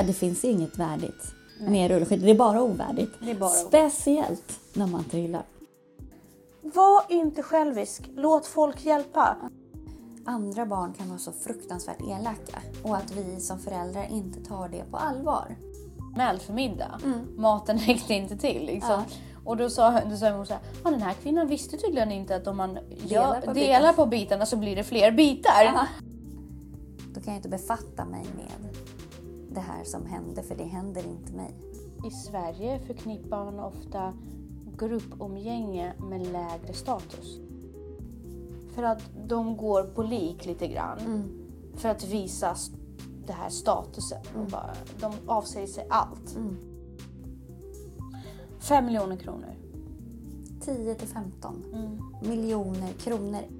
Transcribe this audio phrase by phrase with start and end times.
[0.00, 2.24] Ja, det finns inget värdigt med rullskidor.
[2.24, 3.12] Det är bara ovärdigt.
[3.20, 3.68] Det är bara ovärdigt.
[3.68, 5.42] Speciellt när man trillar.
[6.62, 8.10] Var inte självisk.
[8.16, 9.36] Låt folk hjälpa.
[10.24, 14.84] Andra barn kan vara så fruktansvärt elaka och att vi som föräldrar inte tar det
[14.90, 15.56] på allvar.
[16.12, 17.00] Anmäld för middag.
[17.36, 18.66] Maten räckte inte till.
[18.66, 18.90] Liksom.
[18.90, 19.04] Ja.
[19.44, 22.46] Och då sa, då sa min morsa, ah, den här kvinnan visste tydligen inte att
[22.46, 25.88] om man Delar delar, på på, bitarna." delar på bitarna så blir det fler bitar.
[27.14, 28.70] Då kan jag inte befatta mig med
[29.54, 31.54] det här som hände, för det händer inte mig.
[32.06, 34.14] I Sverige förknippar man ofta
[34.78, 37.40] gruppumgänge med lägre status.
[38.74, 40.98] För att de går på lik lite grann.
[41.74, 42.56] För att visa
[43.26, 44.18] det här statusen.
[44.36, 46.38] Och bara, de avsäger sig allt.
[48.58, 49.54] Fem miljoner kronor.
[50.60, 51.62] 10 till 15
[52.22, 53.59] miljoner kronor.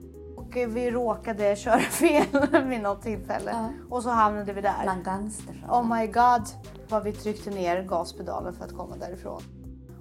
[0.50, 2.26] Och vi råkade köra fel
[2.64, 3.50] vid något tillfälle.
[3.50, 3.68] Ja.
[3.90, 4.82] Och så hamnade vi där.
[4.82, 5.56] Bland gangsters.
[5.68, 6.42] Oh my god
[6.88, 9.42] vad vi tryckte ner gaspedalen för att komma därifrån.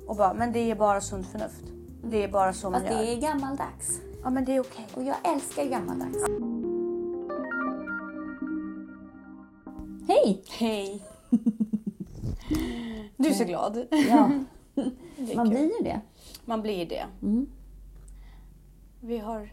[0.08, 1.64] Och bara, men det är bara sunt förnuft.
[2.04, 3.02] Det är bara så man Fast gör.
[3.02, 4.02] det är gammaldags.
[4.24, 4.88] Ja men det är okej.
[4.94, 6.18] Och jag älskar gammaldags.
[10.08, 10.44] Hej!
[10.50, 11.04] Hej.
[13.18, 13.88] Du är så glad.
[14.10, 14.32] Ja,
[15.36, 16.02] man blir ju det.
[16.46, 17.06] Man blir det.
[17.22, 17.48] Mm.
[19.00, 19.52] Vi har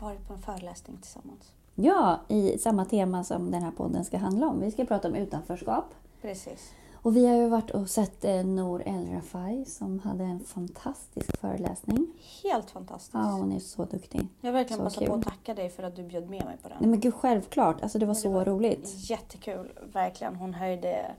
[0.00, 1.52] varit på en föreläsning tillsammans.
[1.74, 4.60] Ja, i samma tema som den här podden ska handla om.
[4.60, 5.84] Vi ska prata om utanförskap.
[6.22, 6.72] Precis.
[7.02, 11.36] Och vi har ju varit och sett eh, Nour El Rafai som hade en fantastisk
[11.40, 12.06] föreläsning.
[12.42, 13.14] Helt fantastiskt.
[13.14, 14.20] Ja, hon är så duktig.
[14.40, 15.08] Jag vill verkligen Så passa kul.
[15.08, 16.76] på att tacka dig för att du bjöd med mig på den.
[16.80, 17.82] Nej men gud, självklart.
[17.82, 19.10] Alltså det var så var- roligt.
[19.10, 20.36] Jättekul, verkligen.
[20.36, 21.10] Hon höjde,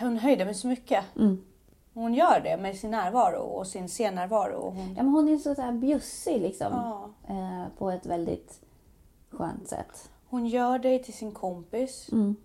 [0.00, 1.04] hon höjde mig så mycket.
[1.16, 1.42] Mm.
[1.98, 4.70] Hon gör det med sin närvaro och sin scennärvaro.
[4.70, 6.66] Hon, Ja, men hon är så där bjussig liksom.
[6.72, 8.60] ja, Eh, på ett väldigt
[9.30, 10.10] skönt sätt.
[10.28, 12.36] hon gör dig till sin kompis Mm.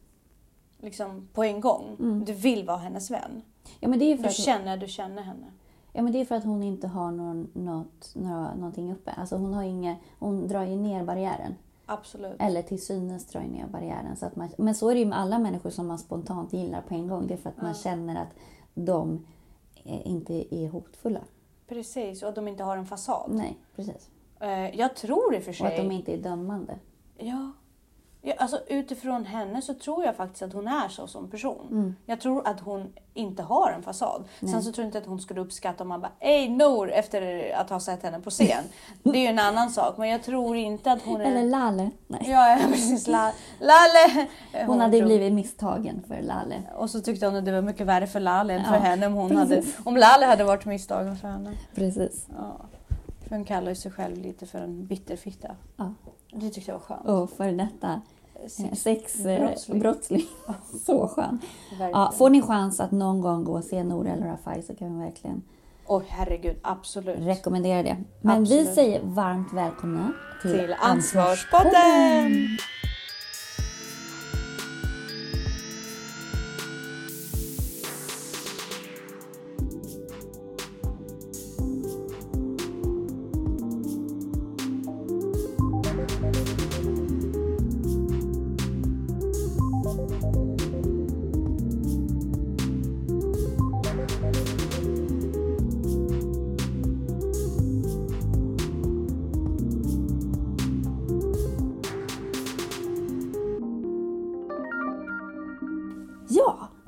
[0.78, 1.96] liksom på en gång.
[2.26, 3.42] Du vill vara hennes vän.
[3.80, 5.46] Ja, men det är för Du att, känner, du känner henne.
[5.94, 9.12] ja, men det är för att hon inte har någon, något, några, någonting uppe.
[9.12, 11.56] Alltså hon, har inga, hon drar ju ner barriären.
[11.86, 12.36] Absolut.
[12.40, 14.16] Eller till synes drar ju ner barriären.
[14.16, 16.82] Så att man, men så är det ju med alla människor som man spontant gillar
[16.82, 17.28] på en gång.
[17.28, 18.30] Det är för att man känner att
[18.74, 19.26] de
[19.86, 21.22] inte är hotfulla.
[21.68, 23.32] Precis, och att de inte har en fasad.
[23.34, 24.10] Nej, precis.
[24.40, 25.84] Eh, Jag tror i och för Och att sig...
[25.88, 26.80] de inte är dömande.
[27.18, 27.52] Ja.
[28.24, 28.34] Ja.
[28.38, 31.68] Alltså utifrån henne så tror jag faktiskt att hon är så som person.
[31.72, 31.96] Mm.
[32.06, 34.24] Jag tror att hon inte har en fasad.
[34.40, 37.52] Sen så tror jag inte att hon skulle uppskatta om man bara Ey Nour efter
[37.56, 38.64] att ha sett henne på scen.
[39.04, 39.98] Det är ju en annan sak.
[39.98, 41.26] Men jag tror inte att hon är...
[41.26, 41.90] Eller Lalle.
[42.08, 42.22] Nej.
[42.26, 43.08] Ja, ja precis.
[43.08, 43.32] La...
[43.60, 44.28] Lalle!
[44.66, 46.64] Hon hade ju blivit misstagen för Lalle.
[46.76, 49.08] Och så tyckte hon att det var mycket värre för Lalle än för Ja, henne
[49.08, 51.58] om, hon hade, om Lalle hade varit misstagen för henne.
[51.76, 52.28] Precis.
[52.38, 52.58] Ja.
[53.24, 55.56] För hon kallar ju sig själv lite för en bitterfitta.
[55.78, 55.94] Ja.
[56.32, 57.06] Det tyckte jag var skönt.
[57.06, 58.02] Och för detta
[58.74, 59.80] sexbrottsling.
[59.80, 60.26] Brottsling.
[60.86, 61.40] så skön.
[61.80, 65.00] Ja, får ni chans att någon gång gå och se Nour El Rafai så kan
[65.00, 65.44] vi verkligen
[65.86, 67.20] Åh herregud, absolut.
[67.20, 67.98] rekommendera det.
[68.22, 68.76] Men vi Absolut.
[68.76, 72.48] säger varmt välkomna till, Till Ansvarspodden!
[89.94, 90.06] Ja,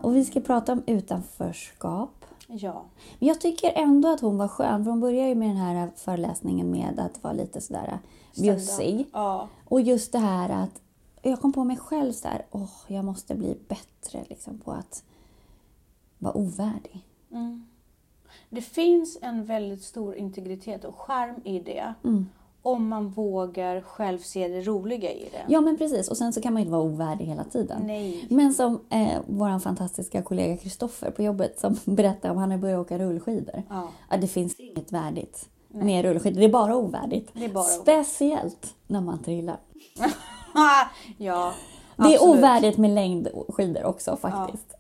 [0.02, 2.26] och vi ska prata om utanförskap.
[2.48, 2.86] Ja.
[3.20, 5.92] Men jag tycker ändå att hon var skön, för hon börjar ju med den här
[5.96, 8.00] föreläsningen med att vara lite sådär
[8.36, 9.08] bjussig.
[9.14, 9.48] Ja.
[9.66, 10.82] Och just det här att
[11.30, 15.04] jag kom på mig själv så här, åh, jag måste bli bättre liksom på att
[16.18, 17.06] vara ovärdig.
[18.50, 21.94] Det finns en väldigt stor integritet och charm i det.
[22.62, 25.46] Om man vågar själv se det roliga i det.
[25.48, 26.08] Ja, men precis.
[26.08, 27.82] Och sen så kan man ju inte vara ovärdig hela tiden.
[27.86, 28.28] Nej.
[28.30, 32.80] Men som eh, vår fantastiska kollega Kristoffer på jobbet som berättade om han har börjat
[32.80, 33.64] åka rullskidor.
[33.70, 33.88] Ja.
[34.10, 36.40] Ja, det finns inget värdigt med rullskidor.
[36.40, 37.30] Det är bara ovärdigt.
[37.34, 37.82] Det är bara ovärdigt.
[37.82, 39.58] Speciellt när man trillar.
[41.18, 41.54] ja.
[41.98, 42.38] Det är absolut.
[42.38, 44.74] ovärdigt med längdskidor också faktiskt.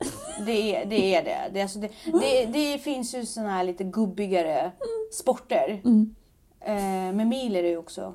[0.45, 1.15] Det är det.
[1.15, 1.49] Är det.
[1.53, 1.89] Det, alltså det,
[2.21, 4.71] det, det finns ju såna här lite gubbigare
[5.11, 5.81] sporter.
[5.85, 6.15] Mm.
[6.59, 8.13] Eh, med mil är det ju också.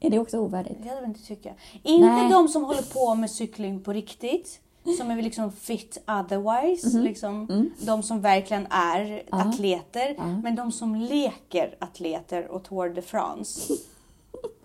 [0.00, 0.78] Är det också ovärdigt?
[0.82, 1.52] Det hade inte tycka.
[1.82, 2.30] Inte Nej.
[2.30, 4.60] de som håller på med cykling på riktigt.
[4.98, 6.96] Som är liksom fit otherwise.
[6.96, 7.04] Mhm.
[7.04, 7.70] Liksom, Mm.
[7.80, 10.16] De som verkligen är atleter.
[10.42, 13.74] Men de som leker atleter och Tour de France.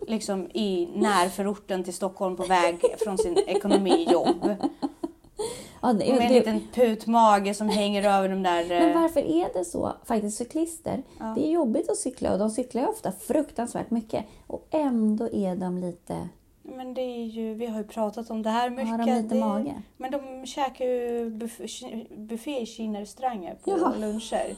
[0.07, 4.27] Liksom i närförorten till Stockholm på väg från sin ekonomijobb.
[4.43, 4.55] Ja,
[5.81, 8.65] Ja, det, Med en det, liten putmage som hänger över de där...
[8.69, 9.93] men eh, varför är det så?
[10.05, 11.03] Faktiskt cyklister,
[11.35, 14.25] det är jobbigt att cykla och de cyklar ju ofta fruktansvärt mycket.
[14.47, 16.27] Och ändå är de lite...
[16.63, 18.87] Men det är ju, vi har ju pratat om det här mycket.
[18.89, 19.81] Har de lite det, mage?
[19.97, 21.59] Men de käkar ju buff,
[22.17, 23.93] buffé i Kina-restauranger på Ja.
[23.99, 24.55] luncher.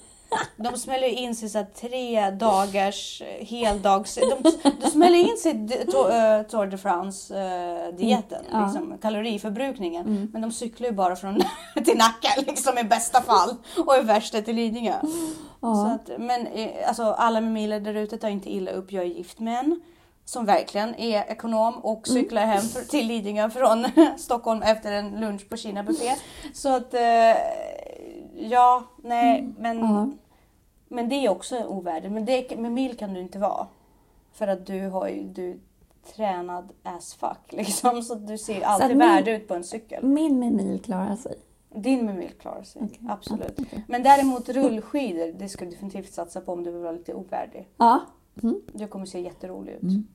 [0.58, 4.16] De smäller in sig så tre dagars eh, heldags...
[4.16, 8.66] De, de smäller in sig eh, Tour de France-dieten, Mm, ja.
[8.66, 10.30] liksom, kaloriförbrukningen.
[10.34, 11.42] Men de cyklar ju bara från
[11.86, 13.56] till Nacka liksom, i bästa fall
[13.86, 14.96] och i värsta till Lidingö.
[15.62, 15.76] Ja.
[15.76, 18.92] Så att, men eh, alltså, alla med miler där ute tar inte illa upp.
[18.92, 19.82] Jag är gift med en
[20.26, 23.86] som verkligen är ekonom och cyklar hem till Lidingö från
[24.18, 26.16] Stockholm efter en lunch på Kina buffé.
[26.54, 27.02] Så att eh,
[28.40, 30.10] ja, nej, men, Ja.
[30.88, 32.12] men det är också ovärdigt.
[32.12, 33.68] Men det, med mil kan du inte vara.
[34.32, 35.60] För att du har ju du
[36.16, 38.02] tränad as fuck liksom.
[38.04, 40.06] Så du ser alltid värd ut på en cykel.
[40.06, 41.36] Min med mil klarar sig.
[41.76, 43.00] Din med mil klarar sig, Okej.
[43.10, 43.60] absolut.
[43.60, 43.84] Okej.
[43.88, 47.68] Men däremot rullskidor, det ska du definitivt satsa på om du vill vara lite ovärdig.
[47.78, 48.00] Ja.
[48.44, 48.62] Mm.
[48.74, 49.82] Du kommer se jätterolig ut.
[49.84, 50.08] Mm.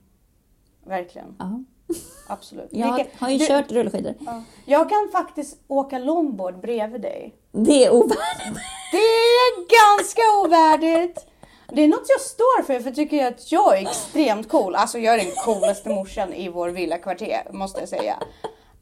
[0.84, 1.62] Verkligen, ja.
[2.28, 2.68] absolut.
[2.70, 4.14] Jag Vilket- har ju du- kört rullskidor.
[4.26, 4.42] Ja.
[4.66, 7.34] Jag kan faktiskt åka longboard bredvid dig.
[7.52, 8.58] Det är ovärdigt.
[8.92, 11.26] Det är ganska ovärdigt.
[11.68, 14.74] Det är något jag står för, för jag tycker att jag är extremt cool.
[14.74, 18.16] Alltså jag är den coolaste morsan i vår villakvarter, måste jag säga.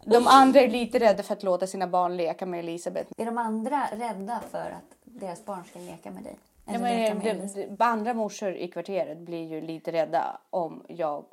[0.04, 3.10] De andra är lite rädda för att låta sina barn leka med Elisabeth.
[3.16, 6.38] Är de andra rädda för att deras barn ska leka med dig?
[6.64, 7.66] Ja, Eller men, Elise?
[7.66, 11.24] det, andra morsor i kvarteret blir ju lite rädda om jag...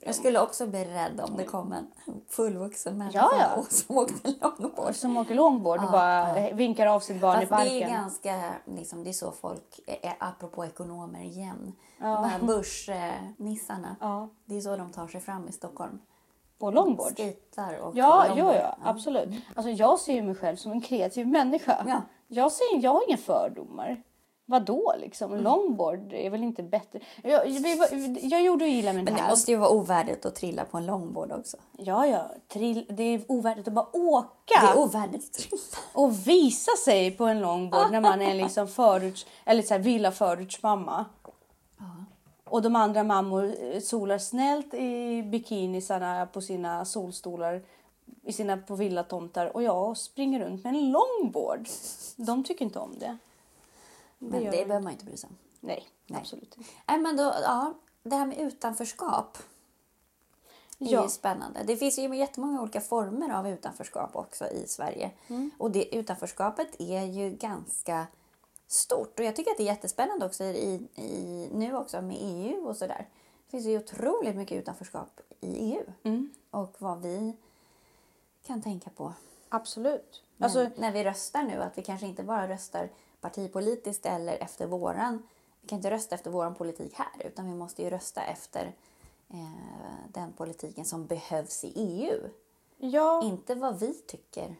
[0.00, 1.86] Jag skulle också bli rädd om det kom en
[2.28, 3.60] fullvuxen människa Ja, ja.
[3.60, 4.94] och som åkte långbord.
[4.94, 7.94] Som åker longboard och Ja, bara vinkar av sitt barn i Fast det är parken.
[8.02, 12.06] ganska, liksom, det är så folk, är, apropå ekonomer igen, Ja.
[12.06, 13.96] de här börsnissarna.
[14.00, 15.98] Ja, Det är så de tar sig fram i Stockholm.
[16.58, 16.72] på.
[17.16, 18.54] Skejtar och Ja, longboard.
[18.56, 19.28] ja, absolut.
[19.54, 21.84] Alltså jag ser ju mig själv som en kreativ människa.
[21.88, 22.00] Ja.
[22.28, 24.02] Jag, ser, jag har inga fördomar.
[24.48, 25.30] Vadå liksom?
[25.32, 25.44] Mm.
[25.44, 27.00] Longboard är väl inte bättre?
[27.22, 29.30] Jag, var- jag gjorde gillade med Men det det här.
[29.30, 31.56] måste ju vara ovärdigt att trilla på en longboard också.
[31.78, 32.30] Ja, ja.
[32.48, 35.58] Trill, det är ovärdigt att bara Det åka är ovärdigt att trilla.
[35.92, 40.12] och visa sig på en longboard när man är liksom förorts, eller så här villa
[40.12, 41.04] förortsmamma.
[42.44, 47.62] Och de andra mammor eh, solar snällt i bikinisarna på sina solstolar
[48.24, 51.68] i sina på villatomtar och jag springer runt med en longboard.
[52.16, 53.16] De tycker inte om det.
[54.30, 54.64] Men det de.
[54.64, 55.36] behöver man inte bry sig om.
[55.60, 56.20] Nej, Nej.
[56.20, 56.70] absolut inte.
[56.88, 59.38] Nej, men då, ja, det här med utanförskap
[60.78, 61.02] är Ja.
[61.02, 61.62] ju spännande.
[61.66, 65.10] Det finns ju jättemånga olika former av utanförskap också i Sverige.
[65.58, 68.06] Och det utanförskapet är ju ganska
[68.66, 69.18] stort.
[69.18, 72.76] Och jag tycker att det är jättespännande också i, i, nu också med EU och
[72.76, 73.08] sådär.
[73.44, 75.84] Det finns ju otroligt mycket utanförskap i EU.
[76.02, 76.30] Mm.
[76.50, 77.36] Och vad vi
[78.46, 79.12] kan tänka på
[79.48, 80.22] Absolut.
[80.36, 81.62] när, Alltså, när vi röstar nu.
[81.62, 82.88] Att vi kanske inte bara röstar
[83.20, 85.22] partipolitiskt eller efter våran...
[85.60, 88.72] Vi kan inte rösta efter våran politik här utan vi måste ju rösta efter
[89.28, 92.28] eh, den politiken som behövs i EU.
[92.76, 94.56] ja, Inte vad vi tycker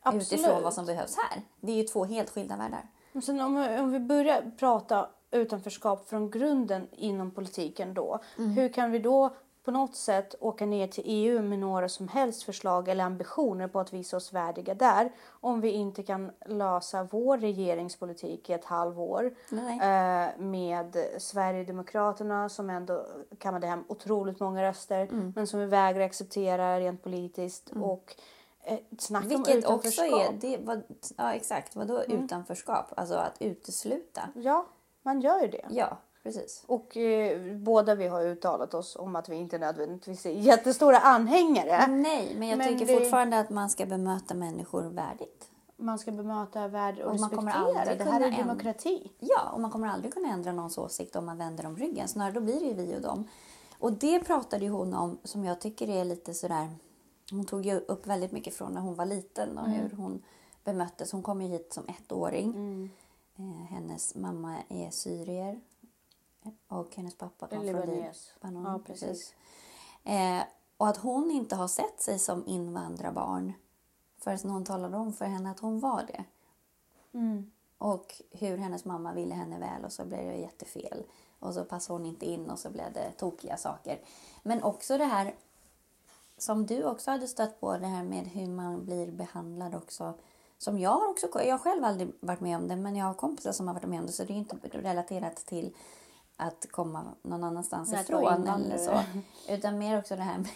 [0.00, 0.32] absolut.
[0.32, 1.42] utifrån vad som behövs här.
[1.60, 2.88] Det är ju två helt skilda världar.
[3.12, 8.20] Men Sen om, om vi börjar prata utanförskap från grunden inom politiken då.
[8.36, 9.36] Hur kan vi då
[9.68, 13.80] på något sätt åka ner till EU med några som helst förslag eller ambitioner på
[13.80, 19.34] att visa oss värdiga där om vi inte kan lösa vår regeringspolitik i ett halvår
[19.50, 19.78] Nej.
[19.78, 23.06] eh, med Sverigedemokraterna som ändå
[23.38, 28.16] kammade hem otroligt många röster men som vi vägrar acceptera rent politiskt och
[28.62, 30.34] eh, snacka om Vilket också utanförskap.
[30.34, 30.38] är...
[30.40, 30.82] Det, vad,
[31.16, 31.76] ja, exakt.
[31.76, 32.92] Vadå utanförskap?
[32.96, 34.28] Alltså att utesluta.
[34.34, 34.66] Ja,
[35.02, 35.66] man gör ju det.
[35.70, 36.64] Ja, precis.
[36.66, 41.86] Och eh, båda vi har uttalat oss om att vi inte nödvändigtvis är jättestora anhängare.
[41.86, 45.50] Nej, men jag Men tycker det- fortfarande att man ska bemöta människor värdigt.
[45.80, 47.80] Man ska bemöta värde och, Och man kommer respektera.
[47.80, 49.12] aldrig Det här är demokrati.
[49.18, 52.08] Ja, och man kommer aldrig kunna ändra någons åsikt om man vänder dem ryggen.
[52.08, 53.28] Snarare då blir det ju vi och dem.
[53.78, 56.68] Och det pratade ju hon om som jag tycker är lite sådär...
[57.30, 59.80] Hon tog ju upp väldigt mycket från när hon var liten och Mm.
[59.80, 60.22] hur hon
[60.64, 61.12] bemöttes.
[61.12, 62.90] Hon kom ju hit som ettåring.
[63.38, 65.60] Eh, hennes mamma är syrier
[66.68, 67.66] och hennes pappa kom från.
[67.66, 68.64] Libanon.
[68.64, 69.08] Ja, precis.
[69.08, 69.34] precis.
[70.04, 70.42] Eh,
[70.76, 73.52] och att hon inte har sett sig som invandrarbarn
[74.18, 76.24] förrän någon talade om för henne att hon var det.
[77.18, 77.50] Mm.
[77.78, 81.04] Och hur hennes mamma ville henne väl och så blev det jättefel.
[81.38, 84.00] Och så passade hon inte in och så blev det tokiga saker.
[84.42, 85.34] Men också det här
[86.38, 90.14] som du också hade stött på, det här med hur man blir behandlad också.
[90.58, 93.14] Som jag har också, jag har själv aldrig varit med om det, men jag har
[93.14, 94.12] kompisar som har varit med om det.
[94.12, 95.74] Så det är inte relaterat till
[96.40, 99.00] att komma någon annanstans Nej, ifrån eller så.
[99.48, 100.48] Utan mer också det här med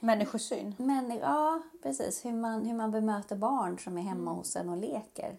[0.00, 0.74] Människosyn.
[0.78, 2.24] Men, ja, precis.
[2.24, 4.34] Hur man, hur man bemöter barn som är hemma Mm.
[4.36, 5.38] hos en och leker.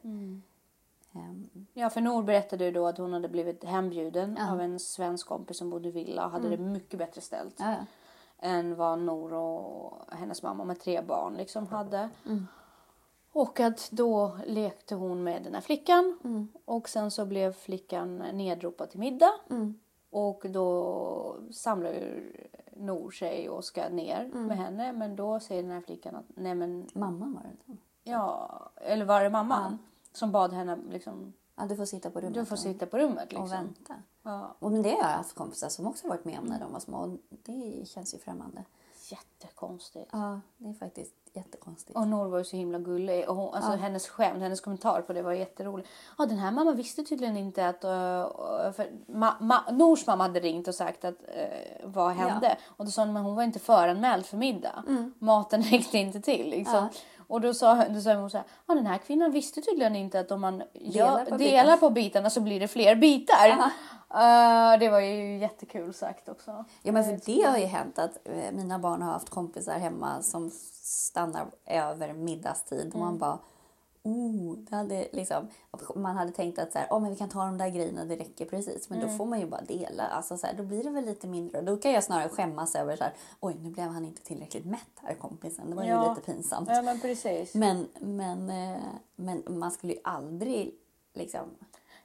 [1.13, 4.51] Ehm, Ja, för Nor berättade ju då att hon hade blivit hembjuden Ja.
[4.51, 7.71] av en svensk kompis som bodde i villa och hade det mycket bättre ställt ja,
[7.71, 7.77] ja.
[8.47, 12.09] än vad Nor och hennes mamma med tre barn liksom hade.
[12.25, 12.47] Mm.
[13.31, 16.47] Och att då lekte hon med den här flickan Mm.
[16.65, 19.79] och sen så blev flickan nedropad till middag Mm.
[20.09, 22.33] och då samlar ju
[22.81, 24.45] Nor sig och ska ner Mm.
[24.45, 27.77] med henne men då säger den här flickan att nej men Mamman var det.
[28.03, 29.77] ja, eller var det mamman
[30.13, 32.97] som bad henne liksom Ja, du får sitta på rummet du får och- sitta på
[32.97, 33.49] rummet och liksom.
[33.49, 33.95] vänta.
[34.23, 36.73] Ja, Och men det har jag haft kompisar som också varit med om när de
[36.73, 36.97] var små.
[36.97, 38.63] Och det känns ju främmande.
[39.11, 40.09] Jättekonstigt.
[40.11, 41.97] Ja, det är faktiskt jättekonstigt.
[41.97, 43.29] Och Nor var ju så himla gullig.
[43.29, 43.77] Och hon, alltså Ja.
[43.77, 45.85] hennes skämt, hennes kommentar på det var jätterolig.
[46.17, 47.83] Ja, den här mamman visste tydligen inte att...
[47.83, 52.57] Uh, för ma, ma, Nors mamma hade ringt och sagt att uh, vad hände.
[52.65, 54.83] Och då sa hon att hon var inte föranmäld för middag.
[55.19, 56.77] Maten räckte inte till liksom.
[56.77, 56.89] Mm.
[56.93, 56.99] Ja.
[57.27, 60.19] Och då sa, då sa hon så här, ja den här kvinnan visste tydligen inte
[60.19, 62.95] att om man Delar delar på på, bitarna." delar på bitarna så blir det fler
[62.95, 63.71] bitar.
[64.13, 66.65] Uh, det var ju jättekul sagt också.
[66.83, 70.21] Ja, men för det har ju hänt att eh, mina barn har haft kompisar hemma
[70.21, 70.51] som
[70.83, 72.93] stannar över middagstid.
[72.93, 73.39] Och man bara,
[74.03, 75.47] oh, det hade liksom,
[75.95, 78.15] man hade tänkt att så här, oh, men vi kan ta de där grejerna, det
[78.15, 78.89] räcker precis.
[78.89, 80.03] Men då får man ju bara dela.
[80.07, 81.61] Alltså, så här, då blir det väl lite mindre.
[81.61, 84.99] Då kan jag snarare skämmas över så här, oj, nu blev han inte tillräckligt mätt
[85.01, 85.69] här kompisen.
[85.69, 86.09] Det var ju Ja.
[86.09, 86.69] lite pinsamt.
[86.69, 87.53] Ja men precis.
[87.53, 88.81] Men, men, eh,
[89.15, 90.75] men man skulle ju aldrig
[91.13, 91.49] liksom,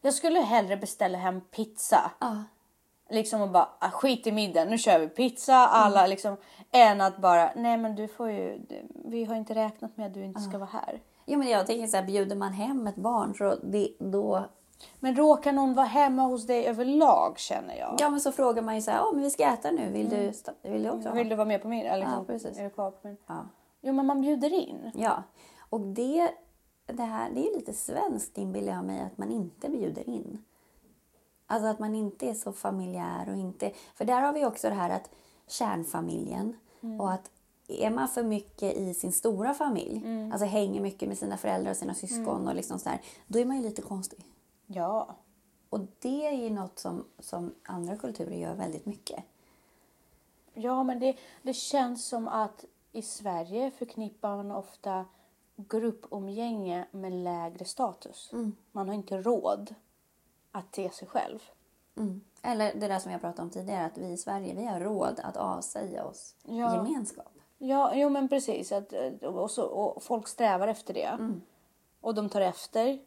[0.04, 2.10] Jag skulle hellre beställa hem pizza.
[2.18, 2.34] ah,
[3.10, 6.36] Liksom och bara ah, skit i middagen, nu kör vi pizza alla liksom.
[6.72, 10.14] Än att bara nej men du får ju, du, vi har inte räknat med att
[10.14, 11.00] du inte ska vara här.
[11.26, 14.44] Jo, men jag tänker så här, bjuder man hem ett barn så det, då...
[15.00, 17.96] Men råkar någon vara hemma hos dig överlag känner jag.
[17.98, 20.08] Ja, men så frågar man ju så här, ja men vi ska äta nu, vill,
[20.08, 21.14] du, sta- vill du också ha?
[21.16, 21.96] Vill du vara med på middag?
[21.96, 22.58] Liksom, Ja, precis.
[22.58, 23.16] Är du kvar på min?
[23.26, 23.34] Ja.
[23.80, 24.90] Jo men man bjuder in.
[24.94, 25.22] ja.
[25.70, 26.30] Och det,
[26.86, 30.44] det här, det är ju lite svenskt inbillar jag mig, att man inte bjuder in.
[31.46, 33.72] Alltså att man inte är så familjär och inte...
[33.94, 35.10] För där har vi också det här att
[35.46, 36.56] kärnfamiljen
[36.98, 37.30] och att
[37.68, 41.76] är man för mycket i sin stora familj, alltså hänger mycket med sina föräldrar och
[41.76, 44.24] sina syskon och liksom så här, då är man ju lite konstig.
[44.66, 45.16] Ja.
[45.68, 49.24] Och det är ju något som, som andra kulturer gör väldigt mycket.
[50.54, 55.04] Ja men det, det känns som att i Sverige förknippar man ofta
[55.56, 58.30] gruppumgänge med lägre status.
[58.72, 59.74] Man har inte råd
[60.52, 61.42] att ge sig själv.
[61.96, 62.20] Mm.
[62.42, 65.20] Eller det där som jag pratade om tidigare, att vi i Sverige vi har råd
[65.24, 66.76] att avsäga oss Ja.
[66.76, 67.32] gemenskap.
[67.58, 68.72] Ja, jo men precis.
[68.72, 71.18] Att, eh, och, så, och folk strävar efter det.
[72.00, 72.98] Och de tar efter.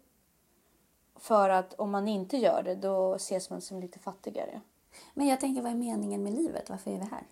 [1.16, 4.62] För att om man inte gör det då ses man som lite fattigare.
[5.13, 6.70] Men jag tänker, vad är meningen med livet?
[6.70, 7.24] Varför är vi här?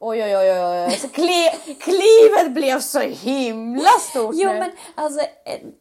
[0.00, 0.86] Oj, oj, oj, oj.
[0.86, 0.96] oj.
[0.96, 4.58] Så kli, klivet blev så himla stort Jo, nu.
[4.58, 5.20] men alltså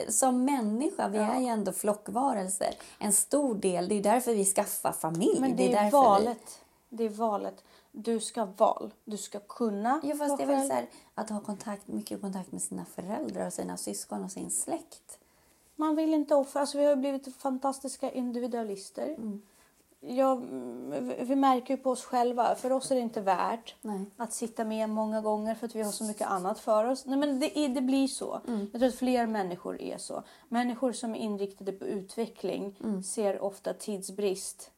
[0.10, 2.74] som människa, vi är ju ändå flockvarelser.
[3.00, 5.40] En stor del, det är därför vi skaffar familj.
[5.40, 6.62] Men det är, därför valet.
[6.90, 7.64] Det är valet.
[7.92, 8.94] Du ska val.
[9.06, 10.10] Du ska kunna Vi...
[10.10, 12.86] Jo, fast vara det är väl så här, att ha kontakt, mycket kontakt med sina
[12.86, 15.20] föräldrar och sina syskon och sin släkt.
[15.76, 16.62] Man vill inte offra.
[16.62, 19.08] Alltså, vi har blivit fantastiska individualister.
[19.08, 19.42] Mm.
[20.00, 22.56] Ja, mm, vi märker ju på oss själva.
[22.56, 24.06] För oss är det inte värt Nej.
[24.18, 27.06] att sitta med många gånger för att vi har så mycket annat för oss.
[27.06, 28.42] Nej, men det, det blir så.
[28.48, 28.60] Mm.
[28.72, 30.24] Jag tror att fler människor är så.
[30.50, 33.04] Människor som är inriktade på utveckling Mm.
[33.04, 34.72] ser ofta tidsbrist.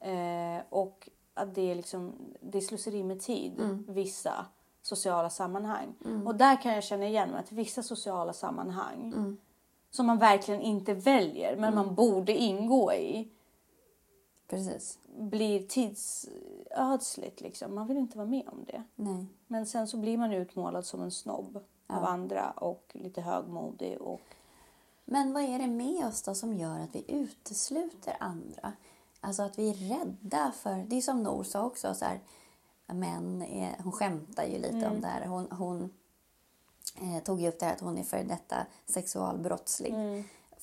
[0.00, 3.84] Eh, och att det är, liksom, det är slöseri med tid, Mm.
[3.88, 4.46] vissa
[4.82, 5.94] sociala sammanhang.
[6.26, 9.36] Och där kan jag känna igen mig att vissa sociala sammanhang Mm.
[9.90, 13.28] som man verkligen inte väljer men man borde ingå i
[14.48, 14.98] Precis.
[15.18, 17.40] blir tidsödsligt.
[17.40, 17.74] Liksom.
[17.74, 18.82] Man vill inte vara med om det.
[18.94, 19.26] Nej.
[19.46, 22.08] Men sen så blir man utmålad som en snobb av Ja.
[22.08, 24.00] andra och lite högmodig.
[24.00, 24.20] Och...
[25.04, 28.72] Men vad är det med oss då som gör att vi utesluter andra?
[29.20, 30.84] Alltså att vi är rädda för...
[30.88, 32.20] Det är som Nor sa också, så här,
[32.86, 35.26] män är, hon skämtar ju lite om det här.
[35.26, 35.90] Hon, hon
[37.02, 39.94] eh, tog ju upp det här att hon är före detta sexualbrottslig.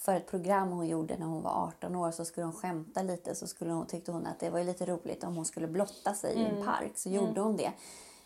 [0.06, 3.36] För ett program hon gjorde när hon var 18 år så skulle hon skämta lite.
[3.36, 6.34] Så skulle hon, tyckte hon att det var lite roligt om hon skulle blotta sig
[6.36, 6.92] i en park.
[6.96, 7.72] Så gjorde hon det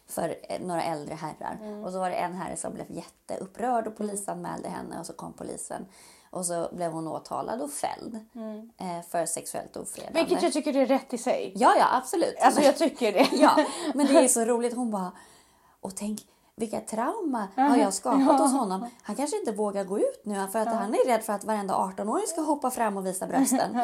[0.08, 1.84] för eh, några äldre herrar.
[1.86, 5.34] Och så var det en herre som blev jätteupprörd och polisanmälde henne och så kom
[5.34, 5.86] polisen.
[6.30, 8.16] Och så blev hon åtalad och fälld
[8.78, 10.20] eh, för sexuellt ofredande.
[10.20, 11.54] Vilket jag tycker är rätt i sig.
[11.56, 12.36] Ja, ja, absolut.
[12.42, 13.30] Alltså jag tycker det.
[13.32, 13.66] ja,
[13.96, 14.76] men det är så roligt.
[14.76, 15.12] Hon bara,
[15.82, 16.22] och tänk
[16.58, 18.86] vilka trauma har jag skapat hos honom.
[19.02, 21.74] Han kanske inte vågar gå ut nu för att han är rädd för att varenda
[21.74, 23.78] 18-åring ska hoppa fram och visa brösten.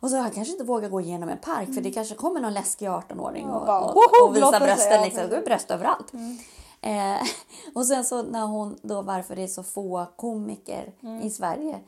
[0.00, 2.54] Och så han kanske inte vågar gå igenom en park för det kanske kommer någon
[2.54, 4.92] läskig 18-åring och, och, och blotta sig, brösten.
[4.92, 5.22] ja, Liksom.
[5.30, 6.12] Det går bröst överallt.
[6.80, 7.16] Eh,
[7.74, 11.22] och sen så när hon då varför det är så få komiker Mm.
[11.22, 11.78] i Sverige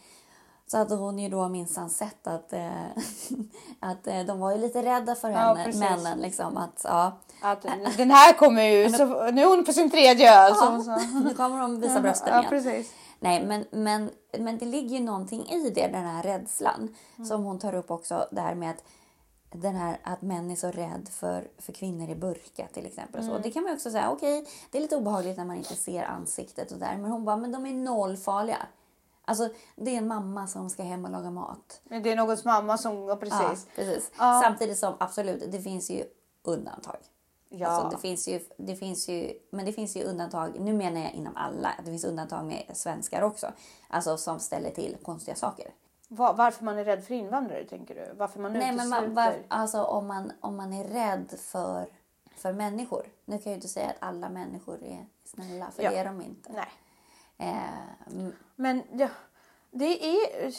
[0.71, 2.71] så hade hon ju då minsann sett att, eh,
[3.81, 5.81] att eh, de var ju lite rädda för Ja, henne, precis.
[5.81, 6.19] männen.
[6.19, 7.13] Liksom, att, ja,
[7.43, 7.63] Att
[7.97, 10.55] den här kommer ju, så nu är hon på sin tredje öl.
[10.55, 10.97] som- så.
[11.25, 12.51] nu kommer de visa brösten Ja, igen.
[12.51, 12.93] precis.
[13.21, 16.95] Nej, men, men, men det ligger ju någonting i det, den här rädslan.
[17.29, 18.85] Som hon tar upp också, det här med att,
[19.53, 23.25] den här, att män är så rädd för, för kvinnor i burka till exempel.
[23.27, 26.05] Så det kan man också säga, okej, det är lite obehagligt när man inte ser
[26.05, 26.97] ansiktet och där.
[26.97, 28.59] Men hon bara, men de är nollfarliga.
[29.31, 31.81] Alltså, det är en mamma som ska hem och laga mat.
[31.85, 33.41] Det är någons mamma som, ja, precis.
[33.41, 34.11] Ja, precis.
[34.19, 34.41] Ja.
[34.45, 36.05] Samtidigt som absolut, det finns ju
[36.43, 36.97] undantag.
[37.49, 37.69] Ja.
[37.69, 41.13] Alltså, det, finns ju, det finns ju, men det finns ju undantag, nu menar jag
[41.13, 43.47] inom alla, det finns undantag med svenskar också.
[43.89, 45.75] Alltså som ställer till konstiga saker.
[46.09, 48.15] Va- varför man är rädd för invandrare tänker du?
[48.17, 49.01] Varför man Nej men utesluter?
[49.07, 51.87] man, var, alltså om man, om man är rädd för,
[52.37, 53.07] för människor.
[53.25, 55.91] Nu kan jag ju inte säga att alla människor är snälla, för Ja.
[55.91, 56.53] det är de inte.
[56.53, 56.69] Nej.
[57.41, 59.09] Eh, mm, Men ja,
[59.71, 60.55] det är...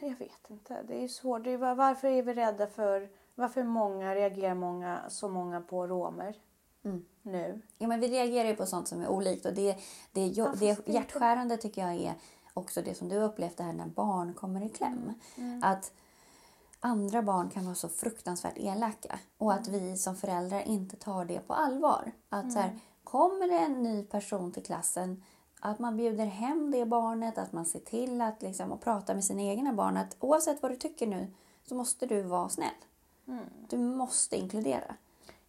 [0.00, 0.82] Jag vet inte.
[0.82, 1.44] Det är svårt.
[1.44, 3.08] Det är, var- varför är vi rädda för...
[3.34, 6.36] Varför många reagerar många, så många på romer
[6.84, 7.04] Mm.
[7.22, 7.60] nu?
[7.78, 9.46] Ja, men vi reagerar ju på sånt som är olikt.
[9.46, 9.76] Och det,
[10.12, 12.14] det, Ja, det, hjärtskärande tycker jag är
[12.54, 15.12] också det som du upplevt det här när barn kommer i kläm.
[15.36, 15.60] Mm.
[15.64, 15.92] Att
[16.80, 21.38] andra barn kan vara så fruktansvärt elaka och att vi som föräldrar inte tar det
[21.46, 22.12] på allvar.
[22.28, 25.22] Att så här, kommer det en ny person till klassen
[25.66, 29.24] att man bjuder hem det barnet, att man ser till att liksom, och prata med
[29.24, 31.32] sina egna barn att oavsett vad du tycker nu
[31.64, 32.74] så måste du vara snäll.
[33.68, 34.94] Du måste inkludera.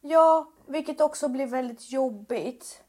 [0.01, 2.81] Ja, vilket också blir väldigt jobbigt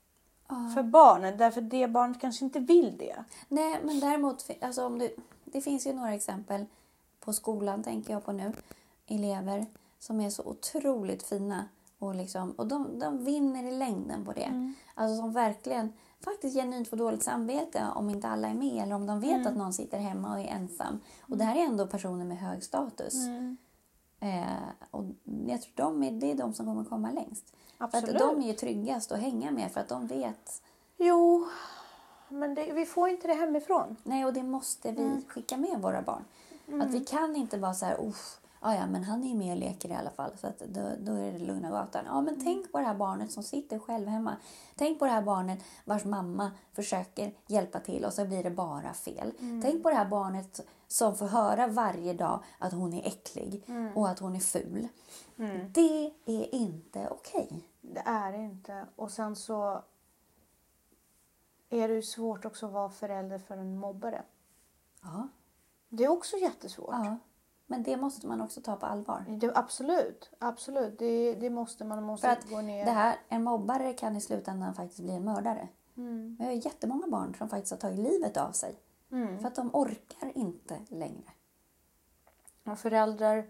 [0.75, 1.39] för barnet.
[1.39, 3.25] Därför det barnet kanske inte vill det.
[3.49, 6.67] Nej, men däremot, alltså om du, det finns ju några exempel
[7.21, 8.53] på skolan, tänker jag på nu.
[9.07, 9.67] Elever
[9.99, 11.69] som är så otroligt fina
[11.99, 14.73] och, liksom, och de, de vinner i längden på det.
[14.95, 15.93] Alltså som verkligen
[16.31, 19.57] faktiskt genuint får dåligt samvete om inte alla är med eller om de vet att
[19.57, 21.01] någon sitter hemma och är ensam.
[21.21, 23.15] Och det här är ändå personer med hög status.
[24.21, 25.05] Eh, och
[25.47, 27.55] jag tror de är, det är de som kommer komma längst.
[27.79, 28.15] För Absolut.
[28.15, 30.63] att de är ju tryggast att hänga med för att de vet
[30.97, 31.49] Jo,
[32.29, 33.97] men det, vi får inte det hemifrån.
[34.03, 36.25] Nej, och det måste vi skicka med våra barn.
[36.83, 39.51] Att vi kan inte bara så här, usch, ja, ja, men han är ju med
[39.53, 42.05] och leker i alla fall, så att då, då är det lugna gatan.
[42.07, 44.37] Ja, men tänk på det här barnet som sitter själv hemma.
[44.77, 48.93] Tänk på det här barnet vars mamma försöker hjälpa till och så blir det bara
[48.93, 49.33] fel.
[49.63, 54.09] Tänk på det här barnet som får höra varje dag att hon är äcklig och
[54.09, 54.89] att hon är ful.
[55.75, 57.63] Det är inte okej.
[57.81, 58.87] Det är det inte.
[58.97, 59.83] Och sen så
[61.71, 64.23] är det ju svårt också att vara förälder för en mobbare.
[65.03, 65.29] Ja,
[65.89, 66.95] Det är också jättesvårt.
[66.95, 67.17] ja.
[67.67, 69.25] Men det måste man också ta på allvar.
[69.29, 70.99] Det, absolut, absolut.
[70.99, 72.85] Det, det måste man måste För att gå ner.
[72.85, 75.69] det här, en mobbare kan i slutändan faktiskt bli en mördare.
[75.97, 76.37] Mm.
[76.39, 78.75] Vi har ju jättemånga barn som faktiskt har tagit livet av sig.
[79.13, 79.39] Mm.
[79.39, 81.31] För att de orkar inte längre.
[82.65, 83.47] Och föräldrar,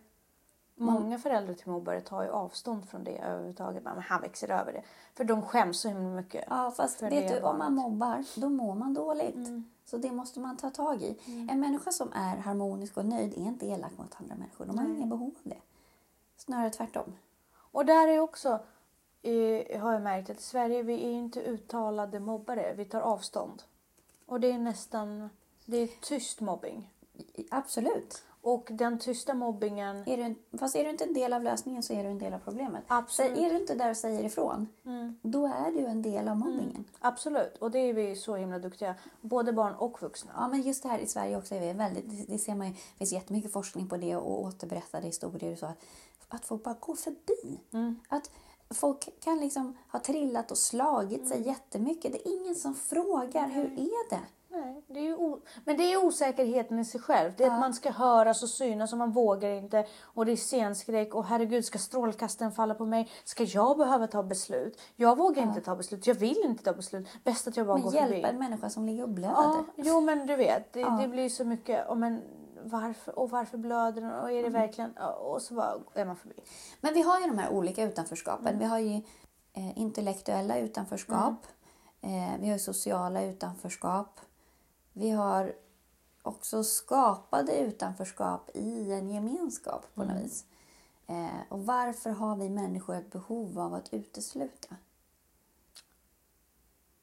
[0.74, 3.84] många föräldrar till mobbare tar ju avstånd från det överhuvudtaget.
[3.84, 4.82] Men han växer över det.
[5.14, 6.44] För de skäms så himla mycket.
[6.50, 9.48] Ja, fast vet du, om man mobbar, då mår man dåligt.
[9.86, 11.18] Så det måste man ta tag i.
[11.50, 14.64] En människa som är harmonisk och nöjd är inte elak mot andra människor.
[14.64, 15.60] De har inga behov av det.
[16.36, 17.12] Snarare tvärtom.
[17.54, 18.48] Och där är också,
[19.22, 22.74] eh, har jag märkt att i Sverige vi är inte uttalade mobbare.
[22.76, 23.62] Vi tar avstånd.
[24.26, 25.30] Och det är nästan,
[25.64, 26.94] det är tyst mobbing.
[27.50, 28.24] Absolut.
[28.48, 31.92] Och den tysta mobbingen, Är du, fast är du inte en del av lösningen så
[31.92, 32.84] är du en del av problemet.
[32.88, 33.36] Absolut.
[33.36, 34.68] Så är du inte där och säger ifrån,
[35.22, 36.84] då är du en del av mobbningen.
[37.00, 37.56] absolut.
[37.58, 38.94] Och det är vi så himla duktiga.
[39.20, 40.30] Både barn och vuxna.
[40.36, 42.72] Ja, men just det här i Sverige också är vi väldigt, det- ser man ju,
[42.72, 45.66] det finns jättemycket forskning på det och återberättade historier och så.
[45.66, 45.78] Att,
[46.28, 47.60] att folk bara går förbi.
[48.08, 48.30] Att
[48.70, 52.12] folk kan liksom ha trillat och slagit sig jättemycket.
[52.12, 54.20] Det är ingen som frågar, hur är det?
[54.64, 57.32] Nej, det är ju o- men det är osäkerheten i sig själv.
[57.36, 59.86] Det är att man ska höras och synas och man vågar inte.
[60.02, 63.08] Och det är scenskräck och herregud ska strålkasten falla på mig?
[63.24, 64.80] Ska jag behöva ta beslut?
[64.96, 66.06] Jag vågar inte ta beslut.
[66.06, 67.08] Jag vill inte ta beslut.
[67.24, 68.22] Bäst att jag bara Men går hjälpa förbi.
[68.28, 69.34] en människa som ligger och blöder.
[69.36, 71.88] Ja, jo men du vet, det, det blir så mycket.
[71.88, 72.22] Och men
[72.64, 74.12] varför, och varför blöder den?
[74.12, 74.92] Och är det verkligen...
[74.96, 76.34] ja, Och så bara är man förbi.
[76.80, 78.58] Men vi har ju de här olika utanförskapen.
[78.58, 78.94] Vi har ju
[79.52, 81.46] eh, intellektuella utanförskap.
[82.00, 84.20] Eh, vi har sociala utanförskap.
[84.98, 85.54] Vi har
[86.22, 90.44] också skapade utanförskap i en gemenskap på något vis.
[91.06, 94.76] Eh, och varför har vi människor ett behov av att utesluta?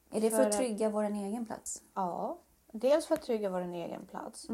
[0.09, 1.81] Är det för, För att trygga vår egen plats?
[1.93, 2.37] Ja,
[2.71, 4.47] dels för att trygga vår egen plats.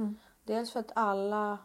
[0.43, 1.57] Dels för att alla...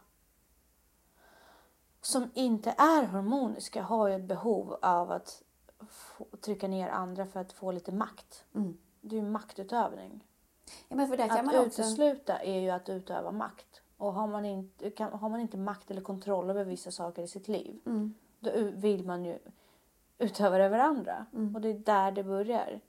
[2.01, 5.43] som inte är harmoniska har ju ett behov av att
[5.89, 8.45] få, trycka ner andra för att få lite makt.
[8.55, 8.79] Mm.
[9.01, 10.25] Det är ju maktutövning.
[10.89, 11.83] Ja, men för där kan Att man också...
[11.83, 13.81] utesluta är ju att utöva makt.
[13.97, 17.29] Och har man, inte, kan, har man inte makt eller kontroll över vissa saker i
[17.29, 18.15] sitt liv Mm.
[18.41, 19.39] då vill man ju
[20.19, 21.27] utöva det över andra.
[21.33, 21.55] Mm.
[21.55, 22.81] Och det är där det börjar.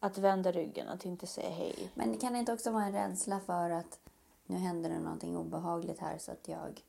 [0.00, 1.90] Att vända ryggen, att inte säga hej.
[1.94, 4.00] Men kan det inte också vara en rädsla för att
[4.46, 6.82] nu händer det någonting obehagligt här så att jag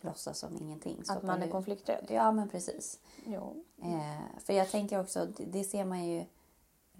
[0.00, 0.96] låtsas som ingenting?
[1.00, 2.06] Att stoppar man är konflikträdd.
[2.08, 3.00] Ja, men precis.
[3.26, 3.64] Jo.
[3.82, 6.24] Eh, för jag tänker också, det ser man ju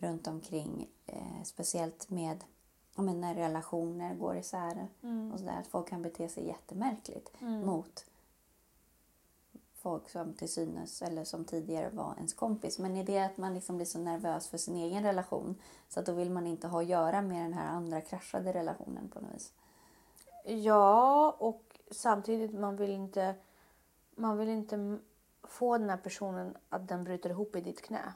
[0.01, 2.45] runt omkring, eh, speciellt med
[2.97, 5.33] ja, men när relationer går isär Mm.
[5.33, 7.67] och sådär, att folk kan bete sig jättemärkligt Mm.
[7.67, 8.07] mot
[9.75, 12.79] folk som till synes, eller som tidigare var ens kompis.
[12.79, 15.55] Men är det att man liksom blir så nervös för sin egen relation
[15.89, 19.09] så att då vill man inte ha att göra med den här andra kraschade relationen
[19.09, 19.53] på något vis?
[20.45, 23.35] Ja, och samtidigt man vill inte
[24.17, 24.99] man vill inte
[25.43, 28.13] få den här personen att den bryter ihop i ditt knä.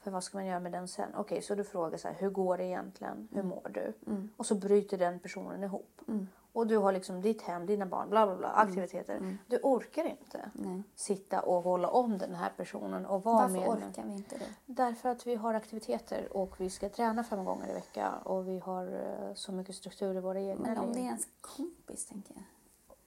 [0.00, 1.14] För vad ska man göra med den sen?
[1.16, 3.28] Okej, så du frågar så här, hur går det egentligen?
[3.32, 3.92] Hur mår du?
[4.06, 4.28] Mm.
[4.36, 6.00] Och så bryter den personen ihop.
[6.08, 6.28] Mm.
[6.52, 9.36] Och du har liksom ditt hem, dina barn, bla bla bla, aktiviteter.
[9.46, 10.82] Du orkar inte Nej.
[10.94, 13.88] sitta och hålla om den här personen och vara Varför med den.
[13.90, 14.44] orkar vi inte det?
[14.66, 18.58] Därför att vi har aktiviteter och vi ska träna fem gånger i veckan och vi
[18.58, 20.94] har eh, så mycket struktur i våra egna Men om liv.
[20.94, 22.44] det är ens kompis, tänker jag.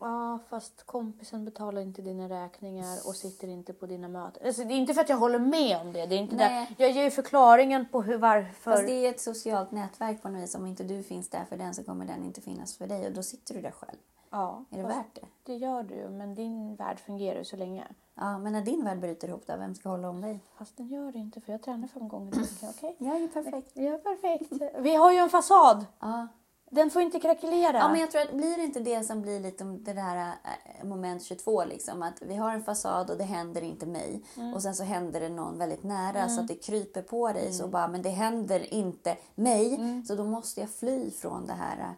[0.04, 4.48] Ja, fast kompisen betalar inte dina räkningar och sitter inte på dina möten.
[4.48, 6.06] Alltså, det är inte för att jag håller med om det.
[6.06, 6.76] det är inte Nej.
[6.78, 6.86] där.
[6.86, 8.72] Jag ger ju förklaringen på hur, varför.
[8.72, 10.56] Fast det är ett socialt nätverk på något vis.
[10.56, 13.14] Om inte du finns där för den så kommer den inte finnas för dig och
[13.14, 13.98] då sitter du där själv.
[14.30, 15.28] Ja, Är det värt det?
[15.44, 17.88] det gör du men din värld fungerar ju så länge.
[18.16, 20.40] Ja, men när din värld bryter ihop då, vem ska hålla om dig?
[20.58, 22.96] Fast den gör det inte för jag tränar fem gånger i veckan, okej?
[22.98, 23.72] Jag är perfekt.
[23.74, 24.52] Ja, perfekt.
[24.80, 25.86] Vi har ju en fasad.
[26.00, 26.28] Ja.
[26.74, 27.78] Den får inte krackelera.
[27.78, 30.32] ja, men jag tror att blir det inte det som blir lite det där
[30.80, 32.04] äh, moment 22 liksom.
[32.04, 34.24] Att vi har en fasad och det händer inte mig.
[34.56, 37.54] Och sen så händer det någon väldigt nära så att det kryper på dig.
[37.54, 39.80] Så bara, men det händer inte mig.
[40.08, 41.78] Så då måste jag fly från det här.
[41.80, 41.92] äh,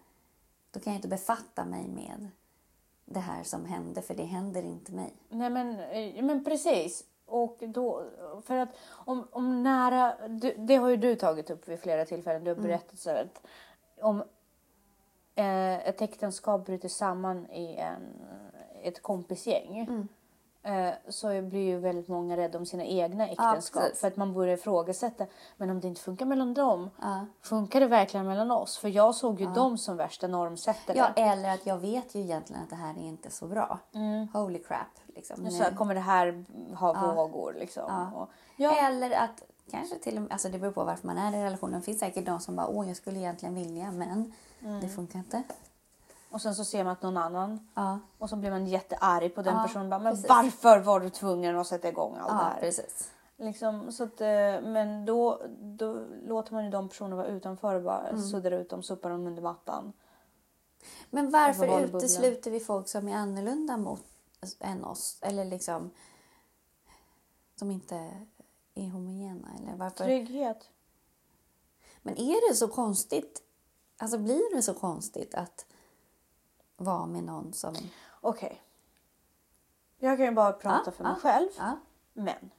[0.72, 2.28] Då kan jag inte befatta mig med
[3.06, 5.14] det här som hände för det händer inte mig.
[5.30, 7.04] Nej men, eh, men precis.
[7.26, 8.04] Och då,
[8.46, 10.16] för att om, om nära,
[10.58, 13.42] det har ju du tagit upp vid flera tillfällen, du har berättat så att
[14.02, 14.24] om
[15.36, 18.02] eh, ett äktenskap bryter samman i en,
[18.84, 19.78] ett kompisgäng
[20.64, 23.84] eh, så blir ju väldigt många rädda om sina egna äktenskap.
[23.84, 24.00] precis.
[24.00, 25.26] för att man börjar ifrågasätta,
[25.58, 27.26] men om det inte funkar mellan dem, Ja.
[27.42, 28.78] funkar det verkligen mellan oss?
[28.78, 30.98] För jag såg ju dem som värsta normsättare.
[30.98, 33.80] Ja, eller att jag vet ju egentligen att det här är inte så bra.
[34.34, 34.88] Holy crap.
[35.16, 35.52] Liksom.
[35.52, 36.46] Så kommer det här
[36.76, 37.84] ha vågor liksom?
[37.88, 38.22] Ja.
[38.22, 38.88] Och, ja.
[38.88, 41.80] Eller att kanske till och med, alltså det beror på varför man är i relationen.
[41.80, 44.34] Det finns säkert de som bara, åh jag skulle egentligen vilja men
[44.66, 44.80] Mm.
[44.82, 45.44] det funkar inte.
[46.32, 49.42] Och sen så ser man att någon annan Ja, och så blir man jättearg på
[49.42, 49.90] den Ja, personen.
[49.90, 50.30] Bara, men precis.
[50.30, 52.60] varför var du tvungen att sätta igång allt det ja här?
[52.60, 53.12] precis.
[53.38, 54.28] Liksom, så att, eh,
[54.62, 58.22] men då, då låter man ju de personerna vara utanför och bara Mm.
[58.22, 59.94] suddar ut dem, sopar dem under mattan.
[61.10, 64.04] Men Varför det utesluter vi folk som är annorlunda mot
[64.60, 65.18] än oss?
[65.22, 65.92] Eller liksom
[67.56, 67.96] som inte
[68.76, 69.48] är homogena?
[69.60, 70.04] Eller varför?
[70.06, 70.70] Trygghet.
[72.02, 73.42] Men är det så konstigt?
[73.98, 75.66] Alltså blir det så konstigt att
[76.78, 77.76] vara med någon som...
[78.22, 78.62] Okej.
[79.98, 81.50] Jag kan ju bara prata Ja, för mig ja, själv.
[81.58, 81.78] Ja,
[82.14, 82.52] Men.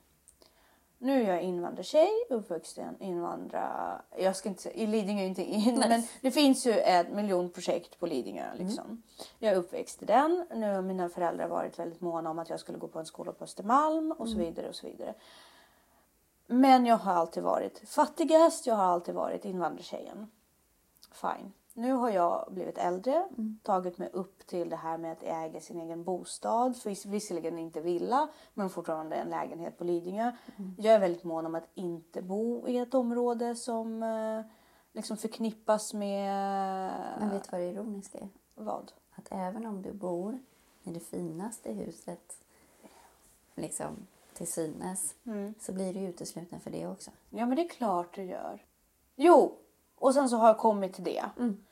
[0.99, 3.93] Nu är jag invandrartjej, uppvuxen en invandra...
[4.19, 5.89] Jag ska inte säga, i Lidingö är inte in, Nej.
[5.89, 8.55] men det finns ju ett miljonprojekt på Lidingö.
[8.55, 9.03] Liksom.
[9.39, 10.47] Jag är uppväxt i den.
[10.55, 13.33] Nu har mina föräldrar varit väldigt måna om att jag skulle gå på en skola
[13.33, 15.15] på Östermalm och så vidare och så vidare.
[16.47, 20.31] Men jag har alltid varit fattigast, jag har alltid varit invandrartjejen.
[21.17, 21.53] Fine.
[21.75, 23.29] Nu har jag blivit äldre,
[23.63, 26.77] tagit mig upp till det här med att äga sin egen bostad.
[26.77, 30.33] För visserligen inte villa, men fortfarande en lägenhet på Lidingö.
[30.79, 34.41] Jag är väldigt mån om att inte bo i ett område som eh,
[34.93, 36.93] liksom förknippas med...
[37.21, 38.29] men vet du vad det ironiska är?
[38.55, 38.93] Vad?
[39.15, 40.39] Att även om du bor
[40.85, 42.39] i det finaste huset,
[43.55, 45.55] liksom till synes, Mm.
[45.61, 47.11] så blir du utesluten för det också.
[47.31, 48.65] Ja, men det är klart du gör.
[49.17, 49.57] Jo,
[49.99, 51.25] och sen så har jag kommit till det.
[51.39, 51.65] Mm.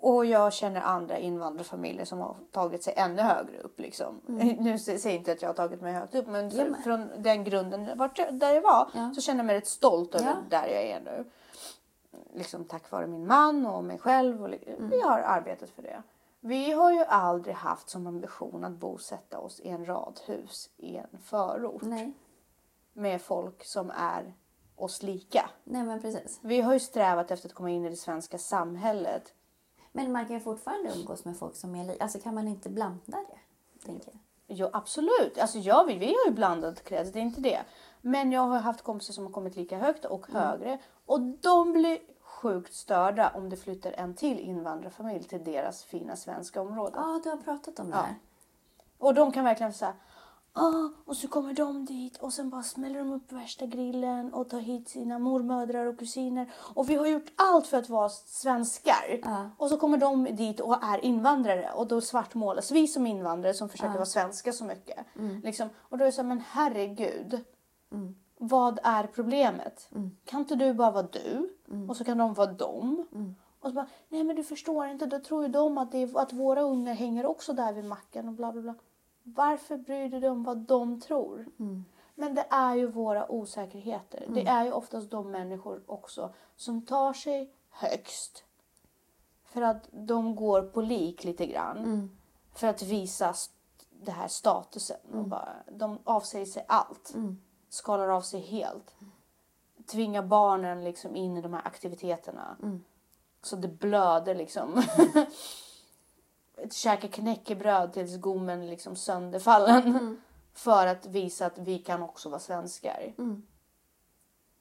[0.00, 3.80] Och jag känner andra invandrarfamiljer som har tagit sig ännu högre upp.
[3.80, 4.20] Liksom.
[4.60, 6.82] Nu säger jag inte att jag har tagit mig högt upp, men Ja, för, men-
[6.82, 9.12] från den grunden vart där jag var Ja.
[9.14, 10.36] så känner jag mig rätt stolt över Ja.
[10.50, 11.24] där jag är nu.
[12.34, 14.42] Liksom tack vare min man och mig själv.
[14.42, 14.88] Och, Mm.
[14.90, 16.02] Vi har arbetat för det.
[16.40, 21.18] Vi har ju aldrig haft som ambition att bosätta oss i en radhus i en
[21.24, 22.12] förort Nej,
[22.92, 24.34] med folk som är
[24.82, 25.50] oss lika.
[25.64, 26.38] Nej men precis.
[26.42, 29.32] Vi har ju strävat efter att komma in i det svenska samhället.
[29.92, 32.04] Men man kan ju fortfarande umgås med folk som är lika.
[32.04, 33.38] Alltså kan man inte blanda det?
[33.86, 34.18] tänker jag.
[34.46, 35.38] Jo, absolut.
[35.40, 37.60] Alltså, ja, vi, vi har ju blandat krets, det är inte det.
[38.00, 40.42] Men jag har haft kompisar som har kommit lika högt och Mm.
[40.42, 40.78] högre.
[41.06, 46.60] Och de blir sjukt störda om det flyttar en till invandrarfamilj till deras fina svenska
[46.60, 46.92] område.
[46.96, 48.02] Ja, du har pratat om det Ja.
[48.02, 48.14] här.
[48.98, 49.94] Och de kan verkligen säga
[50.54, 54.48] Ah, och så kommer de dit och sen bara smäller de upp värsta grillen och
[54.48, 56.52] tar hit sina mormödrar och kusiner.
[56.74, 59.20] Och vi har gjort allt för att vara svenskar.
[59.22, 59.50] Ja.
[59.56, 63.68] Och så kommer de dit och är invandrare och då svartmålas vi som invandrare som
[63.68, 63.94] försöker Ja.
[63.94, 65.06] vara svenska så mycket.
[65.18, 65.40] Mm.
[65.40, 65.68] Liksom.
[65.76, 67.44] Och då är det så här, men herregud.
[68.38, 69.88] Vad är problemet?
[69.94, 70.10] Mm.
[70.24, 71.56] Kan inte du bara vara du?
[71.88, 73.06] Och så kan de vara dem.
[73.12, 73.34] Mm.
[73.60, 76.18] Och så bara, nej men du förstår inte, då tror ju de att, det är,
[76.18, 78.74] att våra ungar hänger också där vid macken och bla bla bla.
[79.22, 81.46] Varför bryr du dig om vad de tror?
[81.58, 81.84] Mm.
[82.14, 84.26] Men det är ju våra osäkerheter.
[84.28, 88.44] Det är ju oftast de människor också som tar sig högst.
[89.44, 91.76] För att de går på lik lite grann.
[91.76, 92.10] Mm.
[92.54, 93.34] För att visa
[93.90, 94.96] det här statusen.
[95.12, 97.14] Och bara, de avsäger sig allt.
[97.14, 97.38] Mm.
[97.68, 98.94] Skalar av sig helt.
[99.86, 102.56] Tvingar barnen liksom in i de här aktiviteterna.
[102.62, 102.84] Mm.
[103.42, 104.82] Så det blöder liksom.
[106.70, 110.20] Käka knäckebröd tills gommen liksom sönderfallen.
[110.54, 113.14] För att visa att vi kan också vara svenskar.
[113.18, 113.42] Mm.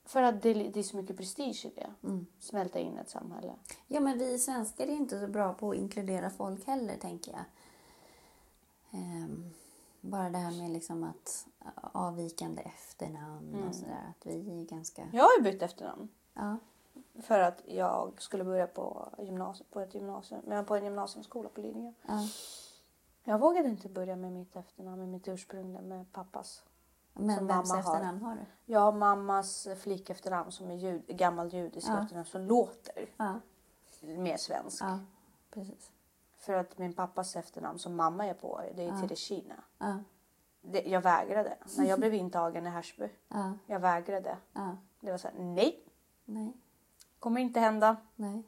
[0.05, 2.07] För att det, det är så mycket prestige i det.
[2.07, 2.25] Mm.
[2.39, 3.53] Smälta in i ett samhälle.
[3.87, 7.43] Ja, men vi svenskar är inte så bra på att inkludera folk heller, tänker jag.
[8.91, 9.53] Ehm,
[10.01, 14.05] bara det här med liksom att avvikande efternamn och sådär.
[14.09, 15.07] Att vi är ganska...
[15.13, 16.09] Jag har ju bytt efternamn.
[16.33, 16.57] Ja.
[17.21, 21.61] För att jag skulle börja på, gymnasium, på, ett gymnasium, men på en gymnasieskola på
[21.61, 21.91] Lidingö.
[22.07, 22.19] ja.
[23.23, 26.63] Jag vågade inte börja med mitt efternamn, med mitt ursprung, med pappas.
[27.13, 27.93] Men Som vems mamma har.
[27.95, 28.73] efternamn har du?
[28.73, 32.03] Jag har mammas flickefternamn som är jud, gammal judisk Ja.
[32.03, 33.39] efternamn som låter Ja.
[34.01, 34.83] mer svensk.
[34.83, 34.99] Ja,
[35.51, 35.91] precis.
[36.37, 39.01] För att min pappas efternamn som mamma är på, det är Ja.
[39.01, 39.55] Teresina.
[39.77, 39.97] Ja.
[40.61, 41.57] Det, jag vägrade.
[41.77, 43.09] När jag blev intagen i Härsby.
[43.27, 43.53] Ja.
[43.65, 44.37] Jag vägrade.
[44.53, 44.77] Ja.
[44.99, 45.83] Det var så här, nej,
[46.25, 46.53] Nej.
[47.21, 47.95] Kommer inte hända.
[48.15, 48.43] Nej.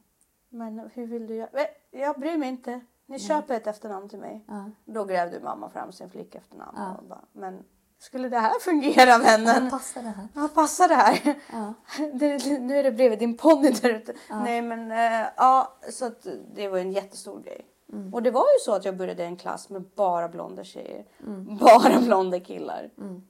[0.50, 1.50] Men hur vill du göra?
[1.54, 2.82] "Nej, Jag bryr mig inte.
[3.06, 4.46] Ni köper ett efternamn till mig.
[4.48, 4.72] Ja.
[4.86, 6.78] Då grävde mamma fram sin flicka efternamn.
[6.78, 6.98] Ja.
[6.98, 7.64] Och bara, men
[8.00, 9.62] skulle det här fungera vännen?
[9.64, 10.28] Vad passar det här?
[10.36, 11.36] Ja, passar det här?
[11.52, 11.74] Ja.
[12.14, 14.14] Det, nu är det bredvid din ponny där ute.
[14.30, 16.12] Nej men eh, ja, så
[16.56, 17.66] det var en jättestor grej.
[17.94, 18.14] Mm.
[18.14, 21.06] Och det var ju så att jag började i en klass med bara blonda tjejer.
[21.60, 22.90] Bara blonda killar.
[22.98, 23.22] Mm.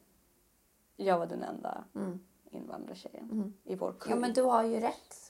[0.96, 2.20] Jag var den enda Mm.
[2.52, 4.10] invandrartjejen i vår kull.
[4.12, 5.23] Ja, men du har ju rätt.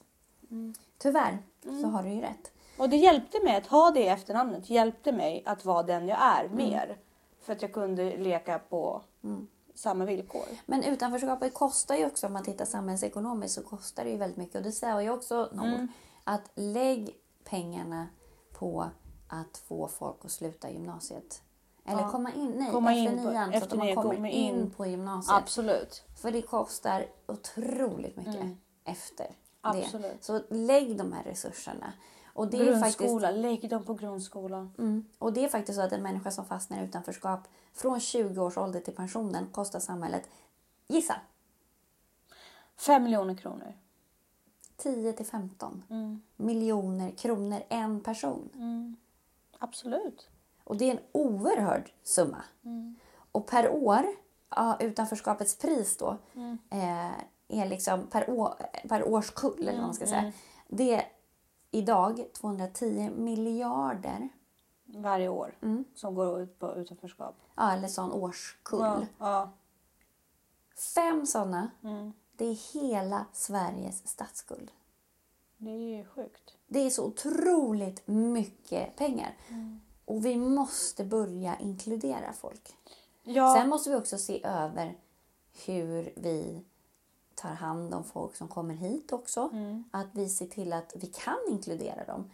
[0.98, 2.52] Tyvärr så har du ju rätt.
[2.78, 4.70] Och det hjälpte mig att ha det efternamnet.
[4.70, 6.56] Hjälpte mig att vara den jag är Mm.
[6.56, 6.98] mer.
[7.40, 9.02] För att jag kunde leka på
[9.74, 10.44] samma villkor.
[10.66, 14.56] Men utanförskapet kostar ju också, om man tittar samhällsekonomiskt, så kostar det ju väldigt mycket.
[14.56, 15.88] Och det säger jag också, Nord, Mm.
[16.24, 18.06] att lägg pengarna
[18.58, 18.86] på
[19.28, 21.42] att få folk att sluta gymnasiet.
[21.86, 22.10] Eller Ja.
[22.10, 24.54] komma in, nej, Komma efter in på- nian, så efter att man nian, kommer in,
[24.54, 24.70] in.
[24.70, 25.36] på gymnasiet.
[25.42, 26.02] Absolut.
[26.22, 29.26] För det kostar otroligt mycket efter
[29.72, 29.84] det.
[29.84, 30.24] Absolut.
[30.24, 31.92] Så lägg de här resurserna.
[32.32, 34.74] Och det är faktiskt Grundskola, lägg dem på grundskolan.
[34.78, 35.04] Mm.
[35.18, 37.40] Och det är faktiskt så att en människa som fastnar i utanförskap
[37.72, 40.28] från 20 års ålder till pensionen kostar samhället,
[40.88, 41.16] gissa,
[42.76, 43.72] Fem miljoner kronor.
[44.76, 46.22] 10 till 15 Mm.
[46.36, 48.48] miljoner kronor en person.
[49.58, 50.28] Absolut.
[50.64, 52.44] Och det är en oerhörd summa.
[52.64, 52.96] Mm.
[53.32, 54.06] Och per år,
[54.50, 56.58] ja, utanförskapets pris då, Mm.
[56.70, 57.14] eh,
[57.48, 58.54] är liksom per, år,
[58.88, 60.32] per årskull, eller vad man Mm, ska säga.
[60.68, 61.08] Det är
[61.70, 64.28] idag 210 miljarder,
[64.86, 65.58] Varje år.
[65.62, 65.84] Mm.
[65.94, 67.34] Som går ut på utanförskap.
[67.56, 68.80] ja, eller sån årskull.
[68.80, 69.50] Ja, ja.
[70.94, 72.12] Fem sådana, Mm.
[72.36, 74.70] det är hela Sveriges statsskuld.
[75.56, 76.54] Det är ju sjukt.
[76.66, 79.36] Det är så otroligt mycket pengar.
[79.48, 79.80] Mm.
[80.04, 82.76] Och vi måste börja inkludera folk.
[83.22, 84.98] Ja, Sen måste vi också se över
[85.66, 86.64] hur vi
[87.34, 89.48] tar hand om folk som kommer hit också.
[89.52, 89.84] Mm.
[89.90, 92.30] Att vi ser till att vi kan inkludera dem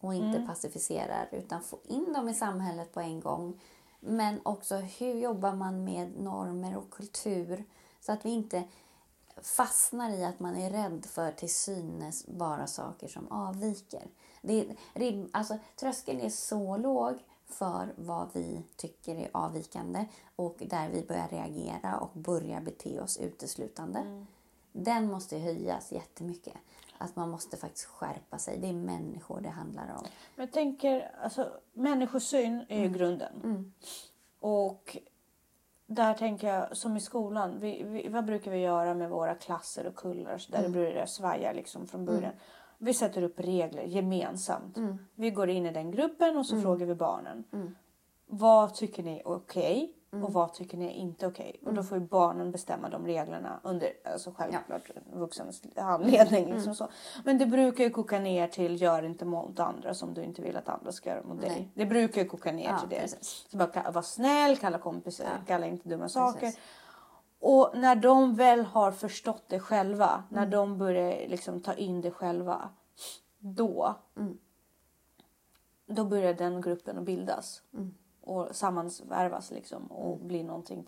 [0.00, 0.46] och inte Mm.
[0.48, 3.60] pacificerar utan få in dem i samhället på en gång.
[4.00, 7.64] Men också hur jobbar man med normer och kultur
[8.00, 8.64] så att vi inte
[9.42, 14.06] fastnar i att man är rädd för till synes bara saker som avviker.
[14.42, 20.88] Det är, alltså, tröskeln är så låg för vad vi tycker är avvikande och där
[20.88, 24.26] vi börjar reagera och börjar bete oss uteslutande.
[24.76, 26.54] Den måste höjas jättemycket.
[26.98, 28.58] Att man måste faktiskt skärpa sig.
[28.58, 30.04] Det är människor det handlar om.
[30.36, 33.32] men jag tänker, alltså människosyn är ju grunden.
[33.44, 33.72] Mm.
[34.40, 34.96] Och
[35.86, 39.86] där tänker jag, som i skolan, vi, vi, vad brukar vi göra med våra klasser
[39.86, 40.72] och kullar så där Mm.
[40.72, 42.32] det börjar svaja liksom från början.
[42.78, 44.76] Vi sätter upp regler gemensamt.
[44.76, 44.98] Mm.
[45.14, 47.44] Vi går in i den gruppen och så frågar vi barnen.
[48.26, 50.24] vad tycker ni är okej Mm.
[50.24, 51.60] och vad tycker ni är inte okej?
[51.66, 56.44] Och då får ju barnen bestämma de reglerna under alltså självklart vuxens handledning.
[56.44, 56.54] Mm.
[56.56, 56.88] Liksom så.
[57.24, 60.56] Men det brukar ju koka ner till gör inte mot andra som du inte vill
[60.56, 61.50] att andra ska göra mot dig.
[61.50, 61.70] Nej.
[61.74, 63.00] Det brukar ju koka ner Ja, till det.
[63.00, 63.46] precis.
[63.50, 65.44] Så bara var snäll, kalla kompisar, Ja.
[65.46, 66.40] kalla inte dumma saker.
[66.40, 66.60] Precis.
[67.40, 70.24] Och när de väl har förstått det själva, Mm.
[70.28, 72.68] när de börjar liksom ta in det själva,
[73.38, 74.38] då, Mm.
[75.86, 77.94] då börjar den gruppen att bildas Mm.
[78.26, 80.86] Och sammansvärvas liksom och bli någonting,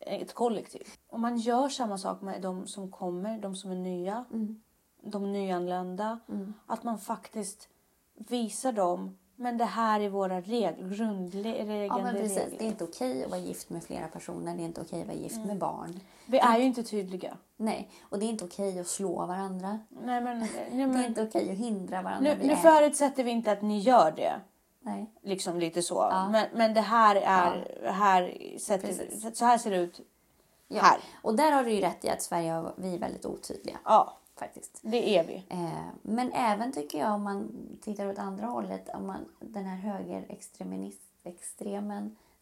[0.00, 0.86] ett kollektiv.
[1.08, 4.60] Och man gör samma sak med de som kommer, de som är nya, Mm.
[5.02, 6.18] de nyanlända.
[6.28, 6.54] Mm.
[6.66, 7.68] Att man faktiskt
[8.14, 12.38] visar dem, men det här är våra regler, grundläggande Ja, men precis.
[12.38, 12.58] regler.
[12.58, 14.56] Det är inte okej att vara gift med flera personer.
[14.56, 15.46] Det är inte okej att vara gift Mm.
[15.48, 16.00] med barn.
[16.26, 17.36] Vi är ju inte tydliga.
[17.56, 19.78] Nej, och det är inte okej att slå varandra.
[19.88, 22.34] Nej, men, nej, Det är men, inte okej att hindra varandra.
[22.40, 24.40] nu, nu förutsätter vi inte att ni gör det.
[24.80, 25.10] Nej.
[25.22, 25.94] Liksom lite så.
[25.94, 26.28] Ja.
[26.28, 27.82] Men, men det här är...
[27.92, 30.00] Här sätter, så här ser det ut
[30.68, 30.82] Ja.
[30.82, 30.98] här.
[31.22, 34.16] Och där har du ju rätt i att Sverige har, vi är väldigt otydliga Ja,
[34.36, 34.78] faktiskt.
[34.82, 35.44] det är vi.
[35.48, 39.76] Eh, men även tycker jag om man tittar åt andra hållet, om man, den här
[39.76, 40.92] högerextremen,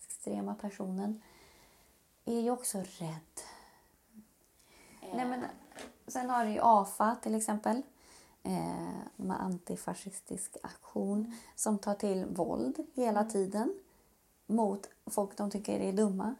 [0.03, 1.22] extrema personen
[2.24, 3.40] är ju också rädd.
[5.14, 5.44] Nej, men,
[6.07, 7.83] sen har du ju AFA till exempel.
[8.42, 13.74] Eh, med antifascistisk aktion som tar till våld hela tiden
[14.46, 16.35] mot folk de tycker är dumma.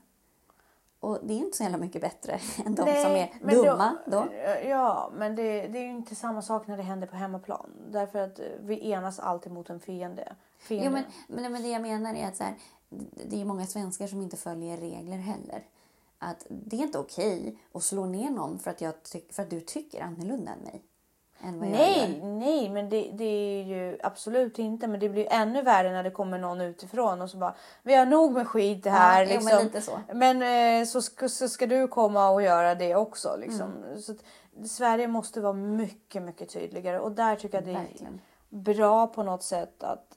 [1.01, 2.33] Och det är inte så jävla mycket bättre
[2.67, 4.29] än de som är dumma då.
[4.69, 7.71] Ja, men det, det är ju inte samma sak när det händer på hemmaplan.
[7.91, 10.37] Därför att eh, vi enas alltid mot en fiende.
[10.59, 10.87] fiende.
[10.87, 11.05] Jo, men,
[11.43, 12.55] men, men det jag menar är att så här,
[13.29, 15.67] det är många svenskar som inte följer regler heller.
[16.19, 18.95] Att det är inte okej att slå ner någon för att, jag
[19.31, 20.83] för att du tycker annorlunda än mig.
[21.41, 22.27] Än vad jag Nej, gör.
[22.27, 24.87] nej, men det, det är ju absolut inte.
[24.87, 28.07] Men det blir ännu värre när det kommer någon utifrån och så bara vi har
[28.07, 29.23] nog med skit det här.
[29.23, 29.57] Ja, jo, liksom.
[29.57, 30.01] men lite så.
[30.15, 30.43] Men
[30.81, 33.37] eh, så, ska, så ska du komma och göra det också.
[33.41, 33.73] Liksom.
[33.85, 34.01] Mm.
[34.03, 34.19] Så att,
[34.67, 38.21] Sverige måste vara mycket, mycket tydligare och där tycker jag det är Verkligen.
[38.49, 40.17] bra på något sätt att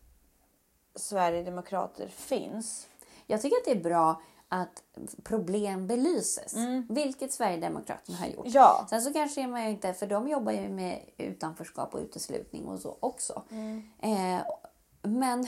[0.95, 2.87] Sverigedemokrater finns.
[3.27, 4.21] Jag tycker att det är bra
[4.53, 4.83] att
[5.23, 6.55] problem belyses.
[6.89, 8.45] Vilket Sverigedemokraterna har gjort.
[8.45, 8.51] Mm.
[8.53, 8.87] Ja.
[8.89, 12.79] Sen så kanske man ju inte, för de jobbar ju med utanförskap och uteslutning och
[12.79, 13.43] så också.
[13.51, 13.83] Mm.
[13.99, 14.43] Eh,
[15.01, 15.47] men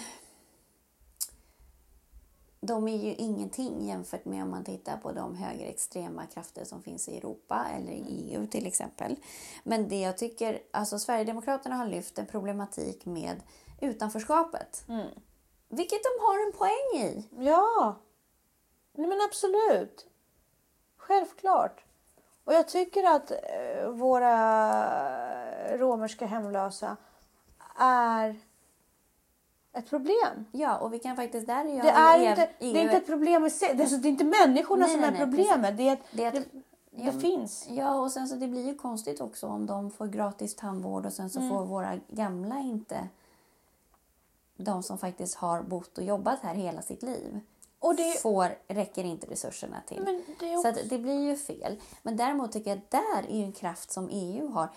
[2.62, 7.10] de är ju ingenting jämfört med om man tittar på de högerextrema krafter som finns
[7.10, 9.16] i Europa eller i EU till exempel.
[9.64, 13.42] Men det jag tycker, alltså Sverigedemokraterna har lyft en problematik med
[13.82, 14.84] utanförskapet.
[14.90, 15.08] Mm.
[15.70, 17.28] Vilket de har en poäng i.
[17.46, 17.96] Ja,
[18.94, 20.08] Nej, men absolut.
[20.98, 21.84] Självklart.
[22.44, 26.98] Och jag tycker att eh, våra romerska hemlösa
[27.80, 28.36] är
[29.74, 30.46] ett problem.
[30.52, 33.06] Ja, och vi kan faktiskt där göra Det är, EU, inte, det är inte ett
[33.06, 33.74] problem i sig.
[33.76, 35.78] Det är, så- det är inte människorna Nej, som nej, är nej, problemet.
[35.78, 36.34] Det, är att, Det är att-
[36.92, 37.68] det, det finns.
[37.70, 41.14] Ja, och sen så det blir ju konstigt också om de får gratis tandvård och
[41.14, 41.50] sen så Mm.
[41.52, 43.08] får våra gamla inte
[44.58, 47.40] de som faktiskt har bott och jobbat här hela sitt liv.
[47.84, 50.24] Och det, Får, räcker inte resurserna till.
[50.40, 51.82] Så också, att det blir ju fel.
[52.04, 54.70] Men däremot tycker jag att där är ju en kraft som EU har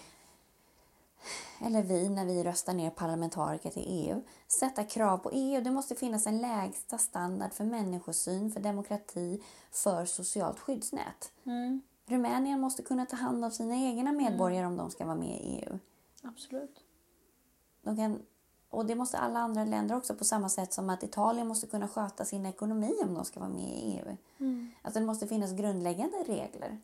[1.61, 5.61] eller vi när vi röstar ner parlamentariker till EU, sätta krav på EU.
[5.61, 11.33] Det måste finnas en lägsta standard för människosyn, för demokrati, för socialt skyddsnät.
[11.45, 15.41] mm, Rumänien måste kunna ta hand om sina egna medborgare om de ska vara med
[15.41, 15.79] i EU.
[16.23, 16.81] absolut.
[17.83, 18.23] De kan,
[18.77, 21.89] och det måste alla andra länder också på samma sätt som att Italien måste kunna
[21.89, 24.17] sköta sin ekonomi om de ska vara med i EU.
[24.39, 24.71] Mm.
[24.83, 26.79] Alltså det måste finnas grundläggande regler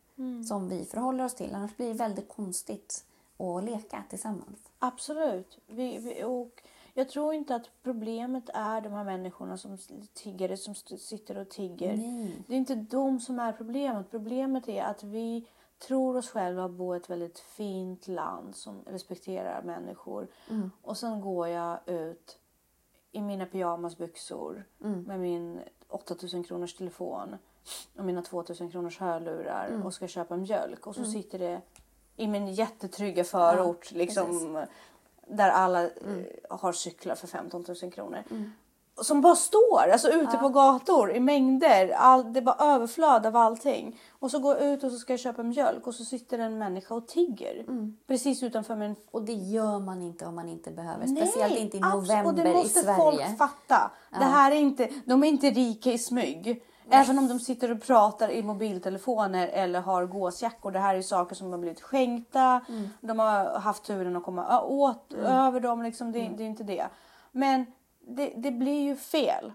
[0.49, 1.55] som vi förhåller oss till.
[1.55, 3.05] Annars blir det väldigt konstigt
[3.39, 4.59] att leka tillsammans.
[4.79, 5.59] Absolut.
[5.67, 6.63] Vi, vi, och
[6.95, 9.79] jag tror inte att problemet är de här människorna som
[10.15, 11.97] tiggare som sitter och tigger.
[11.97, 12.37] Nej.
[12.47, 14.11] Det är inte de som är problemet.
[14.11, 15.47] Problemet är att vi
[15.87, 20.29] tror oss själva bo i ett väldigt fint land som respekterar människor.
[20.51, 20.71] Mm.
[20.83, 22.39] Och sen går jag ut
[23.13, 25.03] i mina pyjamasbyxor Mm.
[25.03, 27.37] med min 8000 kronors telefon
[27.99, 29.87] och mina 2000 kronors hörlurar Mm.
[29.87, 30.87] och ska köpa mjölk.
[30.87, 31.61] Och så sitter det
[32.17, 34.65] i min jättetrygga förort liksom,
[35.27, 36.19] där alla Mm.
[36.19, 38.23] eh, har cyklar för 15 000 kronor.
[39.03, 41.95] Som bara står alltså ute på gator i mängder.
[41.97, 44.01] All, det är bara överflöd av allting.
[44.19, 46.59] Och så går jag ut och så ska jag köpa mjölk och så sitter en
[46.59, 47.61] människa och tigger.
[47.61, 47.97] Mm.
[48.07, 51.07] Precis utanför min Och det gör man inte om man inte behöver.
[51.07, 52.97] Nej, Speciellt inte i november och det måste i Sverige.
[52.97, 53.91] folk fatta.
[54.11, 56.63] Det här är inte, de är inte rika i smyg.
[56.91, 60.71] Även om de sitter och pratar i mobiltelefoner eller har gåsjackor.
[60.71, 62.61] Det här är saker som har blivit skänkta.
[62.69, 62.89] Mm.
[63.01, 65.83] De har haft turen att komma åt över dem.
[65.83, 66.13] Liksom.
[66.13, 66.87] Det, det är inte det.
[67.33, 67.67] Men
[68.03, 69.53] det, det blir ju fel.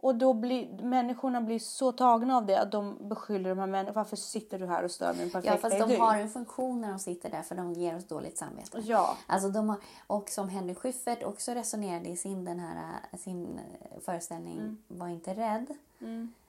[0.00, 3.94] Och då blir människorna blir så tagna av det att de beskyller de här människorna.
[3.96, 6.88] Varför sitter du här och stör min perfekta Ja, fast de har en funktion när
[6.88, 8.78] de sitter där för de ger oss dåligt samvete.
[8.84, 9.16] Ja.
[9.26, 14.00] Alltså de har, och som Henry Schyffert också resonerade i sin, den här, sin äh,
[14.00, 14.78] föreställning Mm.
[14.88, 15.66] Var inte rädd.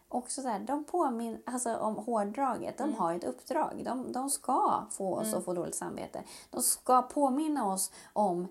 [0.09, 2.77] Också så här, de påminner alltså om hårdraget.
[2.77, 2.95] De Mm.
[2.95, 3.81] har ett uppdrag.
[3.85, 6.23] De, de ska få oss att få dåligt samvete.
[6.49, 8.47] De ska påminna oss om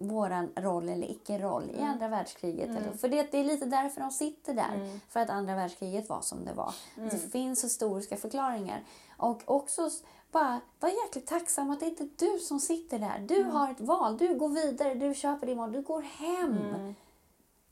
[0.00, 1.76] våran roll eller icke-roll Mm.
[1.76, 2.68] i andra världskriget.
[2.68, 4.74] Eller, för det, det är lite därför de sitter där.
[4.74, 5.00] Mm.
[5.08, 6.74] För att andra världskriget var som det var.
[6.94, 8.84] Det finns historiska förklaringar.
[9.16, 9.90] Och också
[10.32, 13.18] bara var jäkligt tacksam att det inte är du som sitter där.
[13.28, 13.50] Du Mm.
[13.50, 14.18] har ett val.
[14.18, 16.56] Du går vidare, du köper din mat, du går hem.
[16.58, 16.94] Mm.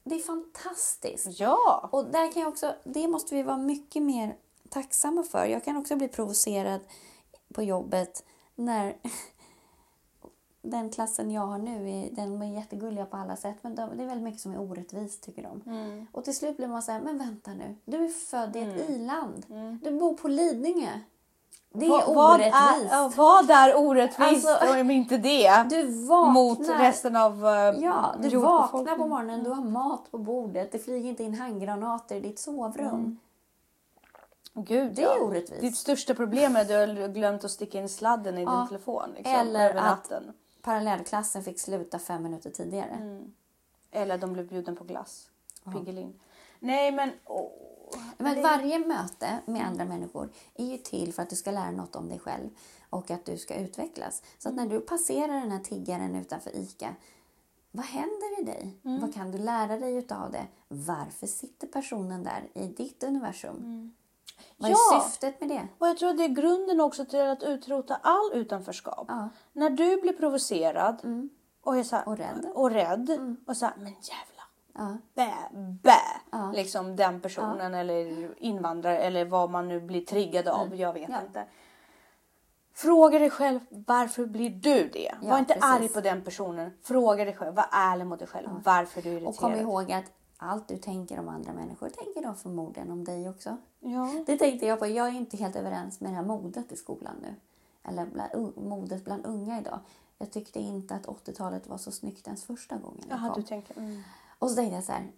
[0.04, 1.40] Det är fantastiskt.
[1.40, 1.88] Ja.
[1.92, 4.36] Och där kan jag också, det måste vi vara mycket mer
[4.68, 5.46] tacksamma för.
[5.46, 6.80] Jag kan också bli provocerad
[7.54, 8.24] på jobbet
[8.54, 8.96] när
[10.70, 14.02] den klassen jag har nu, är, den är jättegulliga på alla sätt men de, det
[14.02, 15.70] är väldigt mycket som är orättvist tycker de.
[15.72, 16.06] Mm.
[16.12, 18.90] Och till slut blir man så här, men vänta nu, du är född i ett
[18.90, 19.46] i-land.
[19.50, 19.78] Mm.
[19.82, 20.90] Du bor på Lidingö.
[21.72, 22.92] Det är Va- vad orättvist.
[22.92, 25.64] Är, ja, vad är orättvist Alltså- om inte det?
[25.70, 27.50] Du vaknar, Mot resten av uh,
[27.84, 32.16] Ja, du vaknar på morgonen, du har mat på bordet, det flyger inte in handgranater
[32.16, 33.18] i ditt sovrum.
[34.58, 35.20] Gud, Det är ja.
[35.24, 35.60] orättvist.
[35.60, 38.50] Ditt största problem är att du har glömt att sticka in sladden i Ja.
[38.58, 39.08] din telefon.
[39.16, 40.32] Liksom, Eller över att- natten.
[40.66, 42.90] Parallellklassen fick sluta fem minuter tidigare.
[42.90, 43.32] Mm.
[43.90, 45.30] Eller de blev bjuden på glass.
[45.72, 46.20] Piggelin.
[46.58, 47.10] Nej men...
[47.24, 47.50] Åh.
[48.18, 51.70] Men Det- varje möte med andra människor är ju till för att du ska lära
[51.70, 52.50] något om dig själv
[52.90, 54.22] och att du ska utvecklas.
[54.38, 56.94] Så att när du passerar den här tiggaren utanför ICA,
[57.70, 58.76] vad händer i dig?
[58.82, 60.46] Vad kan du lära dig utav det?
[60.68, 63.94] Varför sitter personen där i ditt universum?
[64.56, 65.00] Vad är Ja.
[65.04, 65.68] syftet med det?
[65.78, 69.04] Och jag tror att det är grunden också till att utrota all utanförskap.
[69.08, 69.28] Ja.
[69.52, 71.28] När du blir provocerad
[71.62, 72.46] och är så här, Och rädd.
[72.54, 74.42] och, rädd och så här, men jävla
[74.78, 74.96] Ja.
[75.14, 75.34] bä,
[75.82, 75.96] bä.
[76.32, 76.52] Ja.
[76.54, 80.76] Liksom den personen eller invandrare eller vad man nu blir triggad av.
[80.76, 81.44] Jag vet inte.
[82.74, 85.14] Fråga dig själv varför blir du det?
[85.22, 85.70] Var inte precis.
[85.70, 86.70] arg på den personen.
[86.82, 88.48] Fråga dig själv, var ärlig mot dig själv.
[88.64, 89.28] Varför är du irriterad?
[89.28, 90.04] Och kom ihåg att
[90.36, 93.56] allt du tänker om andra människor tänker de förmodligen om dig också.
[93.80, 94.24] Ja.
[94.26, 94.86] Det tänkte jag på.
[94.86, 97.34] Jag är inte helt överens med det här modet i skolan nu.
[97.82, 99.78] Eller bland, modet bland unga idag.
[100.18, 103.78] Jag tyckte inte att 80-talet var så snyggt ens första gången Jaha, du tänker...
[103.78, 104.02] Mm.
[104.38, 105.10] Och så tänkte jag så här.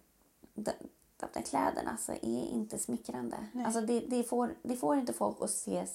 [0.53, 0.71] De,
[1.17, 3.37] de där kläderna alltså, är inte smickrande.
[3.65, 5.85] Alltså, det, det, får, det får inte folk att se...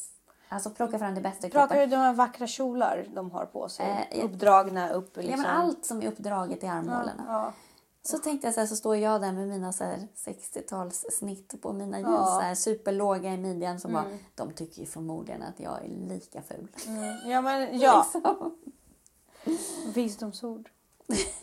[0.49, 1.91] Alltså plocka fram det bästa i Pratar kroppen.
[1.91, 3.87] du de här vackra kjolar de har på sig?
[3.87, 4.25] Eh, ja.
[4.25, 5.43] Uppdragna upp Ja, liksom.
[5.43, 7.25] men allt som är uppdraget i armhålorna.
[7.29, 7.53] Ja.
[8.07, 11.63] Så tänkte jag så här, så står jag där med mina så här 60-tals snitt
[11.63, 12.27] på mina jeans, Ja.
[12.27, 16.43] så här superlåga i midjan som bara, de tycker ju förmodligen att jag är lika
[16.43, 16.69] ful.
[16.87, 17.31] Mm.
[17.31, 18.07] Ja, men ja.
[18.15, 18.57] Liksom.
[19.95, 20.71] Visdomsord.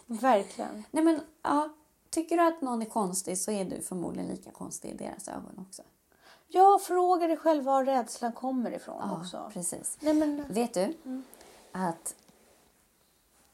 [0.05, 0.83] Verkligen.
[0.91, 1.69] Nej men ja,
[2.09, 5.65] tycker du att någon är konstig så är du förmodligen lika konstig i deras ögon
[5.69, 5.81] också.
[6.47, 9.51] Ja, fråga dig själv var rädslan kommer ifrån Ja, också.
[9.53, 9.97] precis.
[10.01, 10.93] Nej, men, Vet du
[11.71, 12.15] att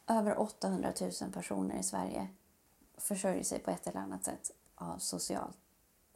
[0.07, 2.27] över 800 000 personer i Sverige
[2.97, 5.53] försörjer sig på ett eller annat sätt av social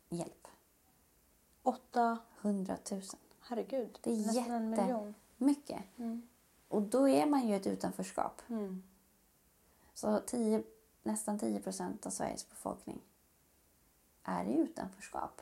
[0.09, 0.47] hjälp.
[1.63, 2.17] åtta...
[2.41, 3.01] 100 000.
[3.39, 3.99] Herregud.
[4.01, 5.15] Det är nästan en miljon.
[5.37, 5.83] Mycket.
[6.67, 8.41] Och då är man ju ett utanförskap.
[8.47, 8.83] Mm.
[9.93, 10.63] Så 10,
[11.03, 13.01] nästan 10 procent av Sveriges befolkning
[14.23, 15.41] är i utanförskap.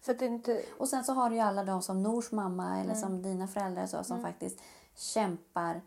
[0.00, 0.64] För att det inte...
[0.78, 3.86] Och sen så har du ju alla de som Nors mamma eller som dina föräldrar
[3.86, 4.60] så, som faktiskt
[4.94, 5.82] kämpar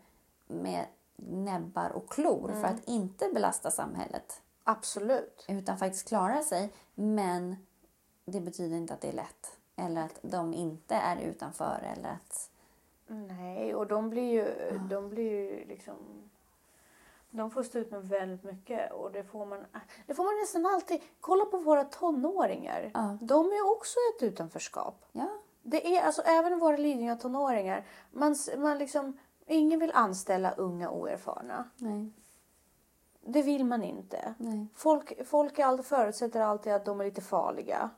[0.46, 0.86] med
[1.26, 4.42] näbbar och klor för att inte belasta samhället.
[4.64, 5.44] Absolut.
[5.48, 6.72] Utan faktiskt klara sig.
[6.94, 7.56] Men
[8.24, 9.58] det betyder inte att det är lätt.
[9.76, 11.94] Eller att de inte är utanför.
[11.96, 12.50] Eller att...
[13.06, 15.96] Nej, och de blir ju, de blir ju liksom...
[17.30, 19.64] De får stå ut med väldigt mycket och det får man,
[20.06, 21.00] det får man nästan alltid.
[21.20, 22.90] Kolla på våra tonåringar.
[22.94, 23.18] Ja.
[23.20, 25.04] De är också ett utanförskap.
[25.12, 25.28] Ja,
[25.62, 27.86] Det är alltså även våra Lidingö tonåringar.
[28.10, 29.18] Man, man liksom,
[29.48, 31.64] ingen vill anställa unga oerfarna.
[31.76, 32.10] nej,
[33.26, 34.34] Det vill man inte.
[34.38, 34.66] nej.
[34.74, 37.90] Folk, folk är alltid, förutsätter alltid att de är lite farliga.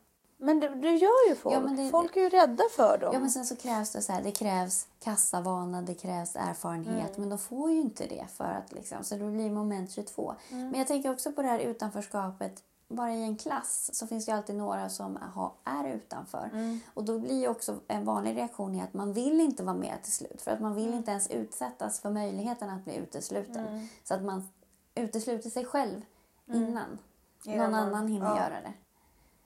[0.43, 1.55] Men det, det gör ju folk.
[1.55, 3.11] Ja, det- folk är ju rädda för dem.
[3.15, 7.29] Ja, men sen så krävs det så här, det krävs kassavana, det krävs erfarenhet, men
[7.29, 10.35] de får ju inte det för att liksom, så det blir moment 22.
[10.49, 14.33] Men jag tänker också på det här utanförskapet, bara i en klass så finns det
[14.33, 15.19] alltid några som
[15.65, 16.51] är utanför.
[16.95, 20.13] Och då blir ju också en vanlig reaktion att man vill inte vara med till
[20.13, 23.89] slut, för att man vill inte ens utsättas för möjligheten att bli utesluten.
[24.05, 24.49] Så att man
[24.95, 26.01] utesluter sig själv
[26.47, 26.99] innan
[27.45, 28.37] Innan någon man- annan hinner ja.
[28.37, 28.73] göra det.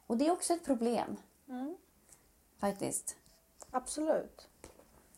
[0.06, 1.16] Och det är också ett problem.
[2.58, 3.16] Faktiskt.
[3.70, 4.48] Absolut.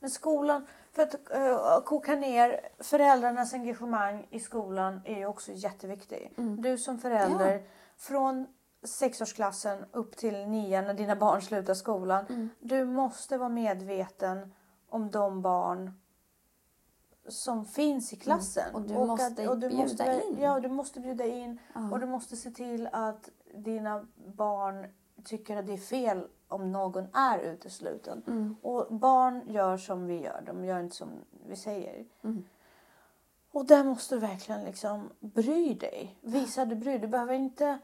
[0.01, 6.33] Men skolan, För att uh, koka ner föräldrarnas engagemang i skolan är ju också jätteviktigt.
[6.37, 7.61] Du som förälder, Ja.
[7.97, 8.47] Från
[8.83, 12.51] sexårsklassen upp till nian när dina barn slutar skolan.
[12.61, 14.53] Du måste vara medveten
[14.89, 15.93] om de barn
[17.29, 18.75] som finns i klassen.
[18.75, 20.39] Och du måste bjuda in.
[20.41, 21.59] Ja, du måste bjuda in.
[21.75, 21.91] Ja.
[21.93, 24.87] Och du måste se till att dina barn
[25.25, 28.23] tycker att det är fel om någon är utesluten.
[28.27, 28.57] Mm.
[28.63, 31.09] Och barn gör som vi gör, de gör inte som
[31.49, 32.05] vi säger.
[33.57, 36.17] Och där måste du verkligen liksom bry dig.
[36.21, 37.01] Visa att du bryr dig.
[37.01, 37.79] Du behöver inte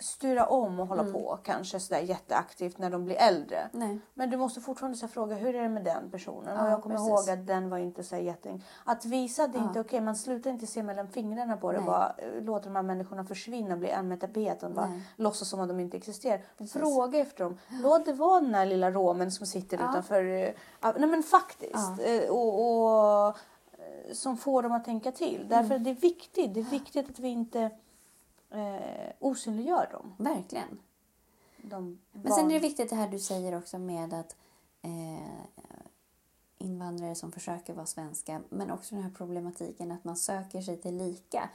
[0.00, 1.12] styra om och hålla Mm.
[1.12, 3.68] på kanske sådär jätteaktivt när de blir äldre.
[3.72, 3.98] Nej.
[4.14, 6.54] Men du måste fortfarande så fråga hur är det med den personen?
[6.56, 7.08] Ja, och jag kommer precis.
[7.30, 8.60] ihåg att den var inte så jätte...
[8.84, 10.00] Att visa att det inte är okej.
[10.00, 11.78] Man slutar inte se mellan fingrarna på det.
[11.78, 11.86] Nej.
[11.86, 14.74] Bara eh, låter de här människorna försvinna, bli en med tapeten.
[14.74, 15.02] Bara Nej.
[15.16, 16.40] låtsas som att de inte existerar.
[16.58, 16.72] Precis.
[16.72, 17.58] Fråga efter dem.
[17.82, 19.90] Låt det vara den här lilla romen som sitter Ja.
[19.90, 20.24] utanför.
[20.24, 21.72] eh, ja, nej men faktiskt.
[21.98, 22.02] Ja.
[22.04, 23.36] Eh, Och, och,
[24.12, 25.48] som får dem att tänka till.
[25.48, 25.80] Därför Mm.
[25.86, 26.54] är det viktigt.
[26.54, 27.70] Det är viktigt att vi inte
[28.50, 30.14] eh, osynliggör dem.
[30.18, 30.78] Verkligen.
[31.62, 34.36] De Men sen är det viktigt det här du säger också med att
[34.82, 35.46] eh,
[36.58, 40.96] invandrare som försöker vara svenska, men också den här problematiken att man söker sig till
[40.96, 41.48] lika.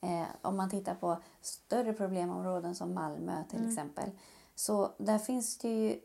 [0.00, 4.10] Eh, om man tittar på större problemområden som Malmö till exempel,
[4.54, 6.00] så där finns det ju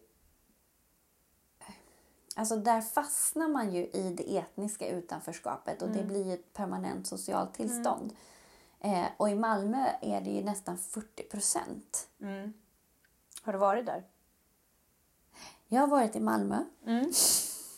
[2.37, 7.53] Alltså där fastnar man ju i det etniska utanförskapet och det blir ett permanent socialt
[7.53, 8.13] tillstånd.
[8.79, 12.07] Eh, och i Malmö är det ju nästan 40 procent.
[12.21, 12.53] Mm.
[13.41, 14.03] Har du varit där?
[15.67, 16.63] Jag har varit i Malmö.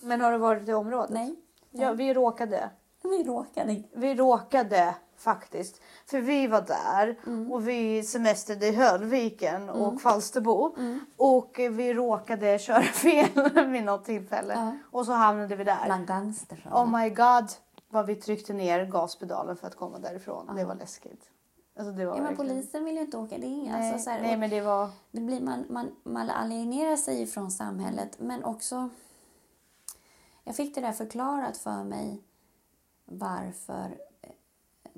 [0.02, 1.10] Men har du varit i området?
[1.10, 1.36] Nej,
[1.72, 2.70] Ja, vi råkade.
[3.04, 3.84] vi råkade.
[3.94, 5.82] Vi råkade faktiskt.
[6.06, 7.16] För vi var där
[7.52, 10.76] och vi semestrade i Höllviken och Falsterbo.
[11.18, 14.54] Och eh, vi råkade köra fel vid något tillfälle.
[14.54, 14.78] Ja.
[14.92, 15.86] Och så hamnade vi där.
[15.86, 16.66] Bland gangsters.
[16.66, 17.52] Oh my god
[17.90, 20.56] vad vi tryckte ner gaspedalen för att komma därifrån.
[20.56, 21.30] Det var läskigt.
[21.80, 23.38] Alltså det var ja, men verkligen- polisen vill ju inte åka.
[23.38, 24.90] Det, är inga, Nej, alltså, så här, nej och men det var...
[25.12, 28.90] det blir, man, man, man alienerar sig från samhället men också...
[30.44, 32.22] Jag fick det där förklarat för mig
[33.06, 33.98] varför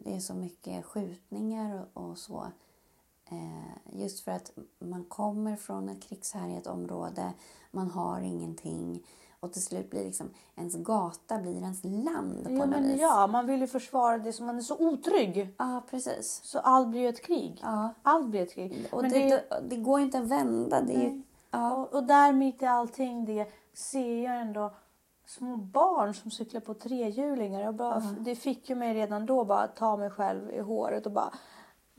[0.03, 2.45] det är så mycket skjutningar och, och så.
[3.31, 7.33] Eh, just för att man kommer från ett krigshärjat område,
[7.71, 9.03] man har ingenting
[9.39, 13.01] och till slut blir liksom ens gata blir ens land på Ja, något vis.
[13.01, 15.55] ja, man vill ju försvara det som man är så otrygg.
[15.57, 16.41] ja, precis.
[16.43, 17.59] Så allt blir ju ett krig.
[17.61, 17.89] Ja.
[18.03, 18.87] Allt blir ett krig.
[18.91, 20.81] Och Men det, det- det, går inte att vända.
[20.81, 21.21] Det ju-
[21.51, 21.73] ja.
[21.75, 24.71] Och, och där mitt i allting det ser jag ändå
[25.37, 27.61] små barn som cyklar på trehjulingar.
[27.61, 31.05] Jag bara, Det fick ju mig redan då bara att ta mig själv i håret
[31.05, 31.33] och bara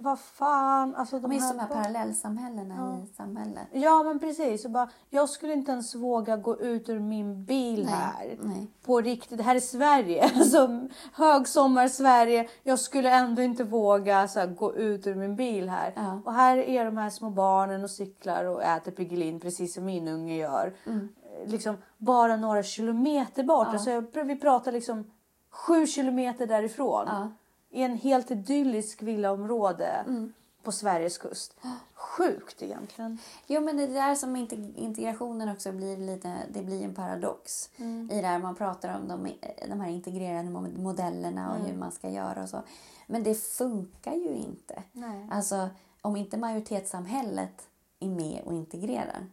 [0.02, 0.94] vad fan.
[0.94, 3.68] Alltså, de De är här parallellsamhällena i samhället.
[3.72, 4.64] Ja men precis.
[4.64, 8.38] Och bara, jag skulle inte ens våga gå ut ur min bil Nej, här.
[8.40, 8.66] nej.
[8.86, 9.38] På riktigt.
[9.38, 10.30] Det här är Sverige.
[10.42, 12.48] Alltså, Högsommar-Sverige.
[12.62, 15.92] Jag skulle ändå inte våga så här, gå ut ur min bil här.
[15.96, 16.20] Ja.
[16.24, 20.08] Och här är de här små barnen och cyklar och äter Piggelin precis som min
[20.08, 20.74] unge gör.
[20.86, 21.08] Mm.
[21.46, 23.66] Liksom bara några kilometer bort.
[23.66, 23.72] Ja.
[23.72, 25.10] Alltså, jag- vi pratar liksom
[25.50, 27.04] sju kilometer därifrån.
[27.08, 27.28] Ja.
[27.70, 30.32] I en helt idyllisk villaområde Mm.
[30.62, 31.56] på Sveriges kust.
[31.94, 33.18] Sjukt egentligen.
[33.46, 37.70] Jo, men det är där som inte- integrationen också blir lite, det blir en paradox.
[37.76, 38.10] Mm.
[38.12, 39.32] I det här man pratar om de,
[39.68, 41.66] de här integrerade mo- modellerna och Mm.
[41.70, 42.62] hur man ska göra och så.
[43.06, 44.82] Men det funkar ju inte.
[44.92, 45.28] Nej.
[45.30, 45.68] Alltså,
[46.02, 47.68] om inte majoritetssamhället
[48.00, 49.26] är med och integrerar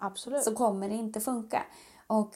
[0.00, 0.42] Absolut.
[0.44, 1.62] så kommer det inte funka.
[2.06, 2.34] Och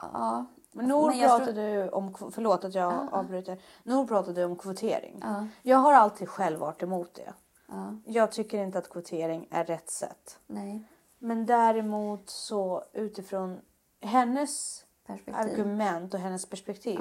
[0.00, 3.08] ja, Men Nor Men jag tror- pratade ju om, förlåt att jag Ja.
[3.12, 3.58] avbryter.
[3.82, 5.18] Nor pratade om kvotering.
[5.22, 7.32] ja, Jag har alltid själv varit emot det.
[7.68, 10.38] ja, Jag tycker inte att kvotering är rätt sätt.
[10.46, 10.84] nej,
[11.18, 13.60] Men däremot så utifrån
[14.00, 15.34] hennes perspektiv.
[15.52, 17.00] argument och hennes perspektiv.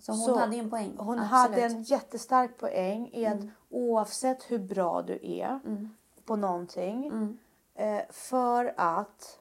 [0.00, 0.94] Så hon Så hade en poäng.
[0.98, 1.30] Hon Absolut.
[1.30, 3.40] hade en jättestark poäng i att
[3.70, 5.94] oavsett hur bra du är Mm.
[6.24, 7.06] på någonting.
[7.06, 7.38] Mm.
[7.78, 9.38] Eh, för att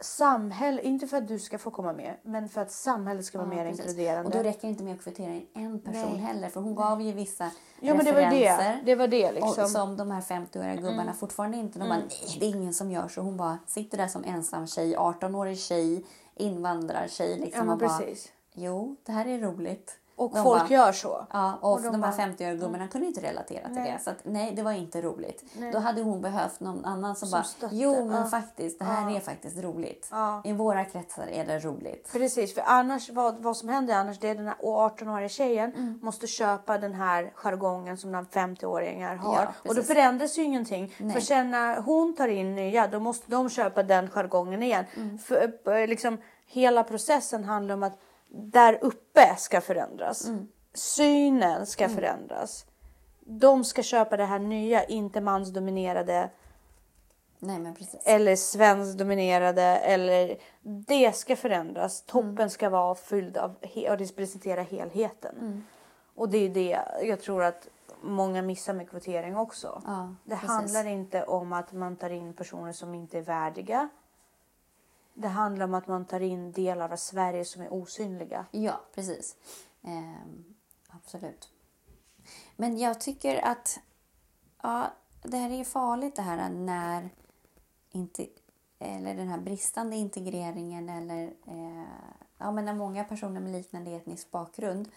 [0.00, 3.48] samhälle, inte för att du ska få komma med, men för att samhället ska vara
[3.48, 3.80] Ja, mer precis.
[3.86, 4.28] inkluderande.
[4.30, 6.20] Och då räcker det inte med att kvotera in en person Nej.
[6.20, 6.48] heller.
[6.48, 8.72] För hon gav ju vissa Ja men det var referenser.
[8.74, 8.80] det.
[8.84, 9.52] Det var det liksom.
[9.52, 9.64] Mm.
[9.64, 11.78] Och som de här 50-åriga gubbarna fortfarande inte.
[11.78, 13.20] De bara, nej det är ingen som gör så.
[13.20, 17.30] Hon bara sitter där som ensam tjej, 18-årig tjej, invandrartjej.
[17.38, 18.32] ja Liksom, men och bara, precis.
[18.54, 19.98] jo, det här är roligt.
[20.18, 21.26] Och De folk bara- gör så.
[21.32, 23.92] Ja, och, Och de de, här bara- 50-åriga gubbarna kunde inte relatera till Nej.
[23.98, 24.04] det.
[24.04, 25.44] Så att, nej, det var inte roligt.
[25.58, 25.72] Nej.
[25.72, 28.26] Då hade hon behövt någon annan som, Som bara, stötte, jo men ja.
[28.28, 29.16] faktiskt, det här Ja.
[29.16, 30.08] är faktiskt roligt.
[30.10, 30.40] Ja.
[30.44, 32.08] I våra kretsar är det roligt.
[32.12, 35.98] Precis, för annars, vad, vad som händer annars det är den här 18-åriga tjejen Mm.
[36.02, 39.48] måste köpa den här jargongen som den 50-åringar har.
[39.68, 40.94] Och då förändras ju ingenting.
[40.98, 41.12] Nej.
[41.14, 44.84] För sen när hon tar in nya då måste de köpa den jargongen igen.
[44.96, 45.18] Mm.
[45.18, 47.98] För, eh, liksom, hela processen handlar om att
[48.28, 50.26] där uppe ska förändras.
[50.26, 50.48] Mm.
[50.74, 52.66] Synen ska förändras.
[53.20, 56.30] De ska köpa det här nya, inte mansdominerade
[57.38, 58.00] Nej men precis.
[58.04, 62.02] eller svenskdominerade eller det ska förändras.
[62.02, 62.50] Toppen Mm.
[62.50, 63.54] ska vara fylld av
[63.90, 65.36] och representera helheten.
[65.40, 65.64] Mm.
[66.14, 67.68] Och det är det jag tror att
[68.02, 69.82] många missar med kvotering också.
[69.86, 70.48] Ja, det precis.
[70.48, 73.88] handlar inte om att man tar in personer som inte är värdiga.
[75.18, 78.46] Det handlar om att man tar in delar av Sverige som är osynliga.
[78.50, 79.36] Ja, precis.
[79.82, 80.54] Ehm,
[80.88, 81.48] absolut.
[82.56, 83.80] Men jag tycker att
[84.62, 84.92] ja,
[85.22, 87.10] det här är ju farligt det här när
[87.90, 88.26] inte,
[88.78, 91.84] eller den här bristande integreringen eller eh,
[92.38, 94.88] ja, men när många personer med liknande etnisk bakgrund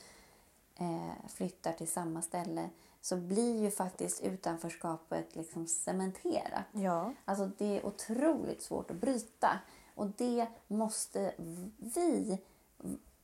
[0.76, 2.70] eh, flyttar till samma ställe
[3.02, 6.66] så blir ju faktiskt utanförskapet liksom cementerat.
[6.72, 7.14] Ja.
[7.26, 9.60] Alltså det är otroligt svårt att bryta.
[10.00, 11.34] Och det måste
[11.78, 12.40] vi,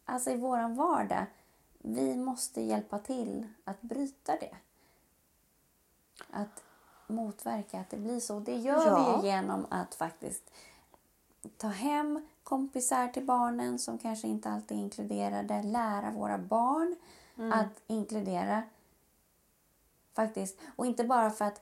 [0.06, 1.26] alltså i våran vardag,
[1.78, 4.56] vi måste hjälpa till att bryta det.
[6.32, 6.64] Att
[7.08, 8.40] motverka att det blir så.
[8.40, 9.20] Det gör Ja.
[9.22, 10.52] vi genom att faktiskt
[11.58, 15.64] ta hem kompisar till barnen som kanske inte alltid är inkluderade.
[15.64, 16.96] Lära våra barn
[17.54, 18.64] att inkludera.
[20.14, 20.58] Faktiskt.
[20.76, 21.62] Och inte bara för att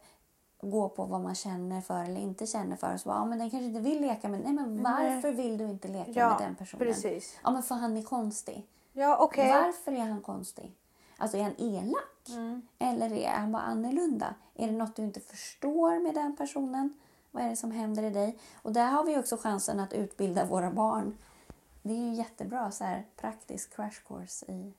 [0.64, 2.98] gå på vad man känner för eller inte känner för.
[2.98, 5.64] Så bara, ja, men den kanske inte vill leka med Nej, men varför vill du
[5.64, 6.88] inte leka Ja, med den personen?
[6.88, 7.40] precis.
[7.44, 8.68] Ja, men för han är konstig.
[8.94, 9.50] Ja, okej.
[9.52, 10.72] Varför är han konstig?
[11.18, 12.30] Alltså är han elak?
[12.30, 12.62] Mm.
[12.80, 14.36] Eller är han bara annorlunda?
[14.56, 16.94] Är det något du inte förstår med den personen?
[17.32, 18.38] Vad är det som händer i dig?
[18.62, 21.18] Och där har vi också chansen att utbilda våra barn.
[21.82, 24.74] Det är ju jättebra så här praktisk crash course i...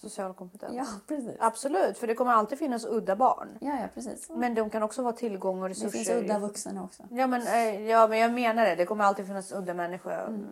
[0.00, 0.74] Social kompetens.
[0.76, 1.36] Ja, precis.
[1.40, 3.58] Absolut, för det kommer alltid finnas udda barn.
[3.60, 4.30] Ja, ja precis.
[4.30, 5.90] Men de kan också vara tillgång och Det resurser.
[5.90, 7.02] finns udda vuxna också.
[7.10, 8.74] Ja men, eh, ja men jag menar det.
[8.74, 10.12] Det kommer alltid finnas udda människor.
[10.12, 10.46] Mm.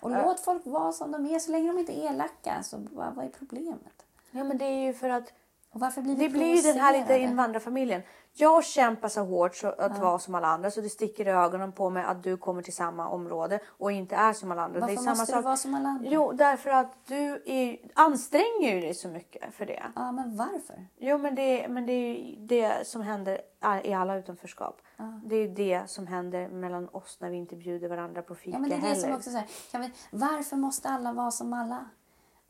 [0.00, 2.62] Och låt folk vara som de är så länge de inte är elaka.
[2.62, 4.04] Så vad, vad är problemet?
[4.30, 5.32] Ja men det är ju för att
[5.72, 8.02] Och varför blir vi det blir ju den här lite invandrarfamiljen.
[8.32, 11.72] Jag kämpar så hårt så att vara som alla andra så det sticker i ögonen
[11.72, 14.80] på mig att du kommer till samma område och inte är som alla andra.
[14.80, 15.40] Varför det är samma måste sak.
[15.40, 16.10] du vara som alla andra?
[16.10, 19.82] Jo, därför att du är, anstränger ju dig så mycket för det.
[19.94, 20.86] Ja, men varför?
[20.98, 23.40] Jo, men det, men det är ju det som händer
[23.84, 24.80] i alla utanförskap.
[25.24, 28.58] Det är det som händer mellan oss när vi inte bjuder varandra på fika Ja,
[28.58, 29.00] men det är det heller.
[29.00, 31.84] som också så här, kan vi, varför måste alla vara som alla?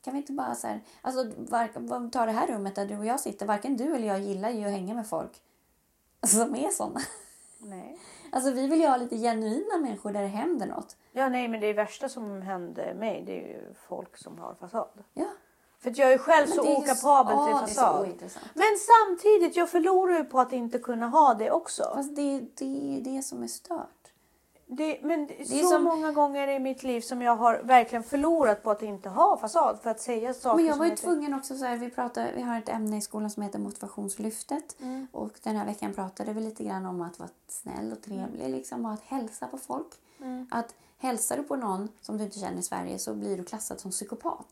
[0.05, 3.07] Kan vi inte bara så här, alltså var, ta det här rummet där du och
[3.07, 5.43] jag sitter, varken du eller jag gillar ju att hänga med folk
[6.27, 7.01] som är såna.
[7.59, 7.99] Nej.
[8.33, 10.97] Alltså vi vill ju ha lite genuina människor där det händer något.
[11.13, 15.05] Ja, nej, men det värsta som händer mig det är ju folk som har fasad.
[15.15, 15.27] Ja.
[15.79, 18.45] För jag är själv Men så är okapabel så- till fasad.
[18.55, 21.91] Men samtidigt, jag förlorar ju på att inte kunna ha det också.
[21.95, 24.00] Fast det, det är ju det som är stört.
[24.73, 27.61] Det, men det är är så som- många gånger i mitt liv som jag har
[27.63, 29.79] verkligen förlorat på att inte ha fasad.
[29.83, 32.33] För att säga saker Men jag var ju heter- tvungen också så här, vi, pratar,
[32.37, 34.77] vi har ett ämne i skolan som heter motivationslyftet.
[35.13, 38.85] Och den här veckan pratade vi lite grann om att vara snäll och trevlig liksom,
[38.87, 39.87] och att hälsa på folk.
[40.51, 43.81] Att hälsar du på någon som du inte känner i Sverige så blir du klassad
[43.81, 44.47] som psykopat.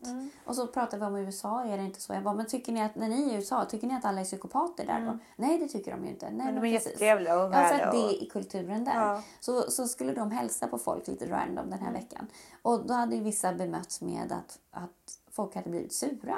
[0.45, 2.13] Och så pratade vi om USA, är det inte så?
[2.13, 4.21] Jag bara, men tycker ni att när ni är i USA, tycker ni att alla
[4.21, 5.17] är psykopater där då?
[5.35, 6.29] Nej, det tycker de ju inte.
[6.29, 8.95] Nej, Men de är jättetrevliga och Ja, för värda att det är i kulturen där.
[8.95, 9.21] Ja.
[9.39, 12.01] Så, så skulle de hälsa på folk lite random den här Mm.
[12.01, 12.27] veckan.
[12.61, 16.37] Och då hade ju vissa bemötts med att, att folk hade blivit sura.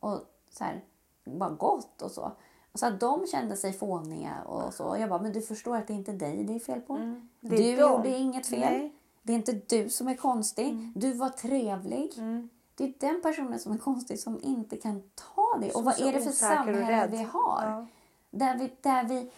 [0.00, 0.84] Och så här,
[1.24, 2.32] bara gått och så.
[2.74, 4.96] Så att de kände sig fåniga och så.
[5.00, 6.92] Jag bara, men du förstår att det är inte dig det är fel på.
[6.96, 7.28] Mm.
[7.40, 7.82] Det Du är de.
[7.82, 8.60] gjorde inget fel.
[8.60, 8.92] Nej.
[9.26, 9.42] Mm.
[9.44, 10.92] Det är inte du som är konstig.
[10.94, 12.12] Du var trevlig.
[12.74, 15.70] Det är den personen som är konstig som inte kan ta det.
[15.70, 17.62] Som och vad är är det så för och samhälle vi har?
[17.62, 17.86] Ja.
[18.30, 19.30] Där, vi, där vi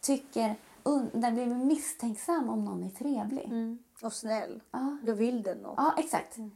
[0.00, 0.56] tycker,
[1.12, 3.44] där vi blir misstänksam om någon är trevlig.
[3.44, 3.78] Mm.
[4.02, 4.60] Och snäll.
[4.70, 4.96] Ja.
[5.02, 5.74] Då vill den något.
[5.76, 6.36] Ja, exakt.
[6.36, 6.50] Mm.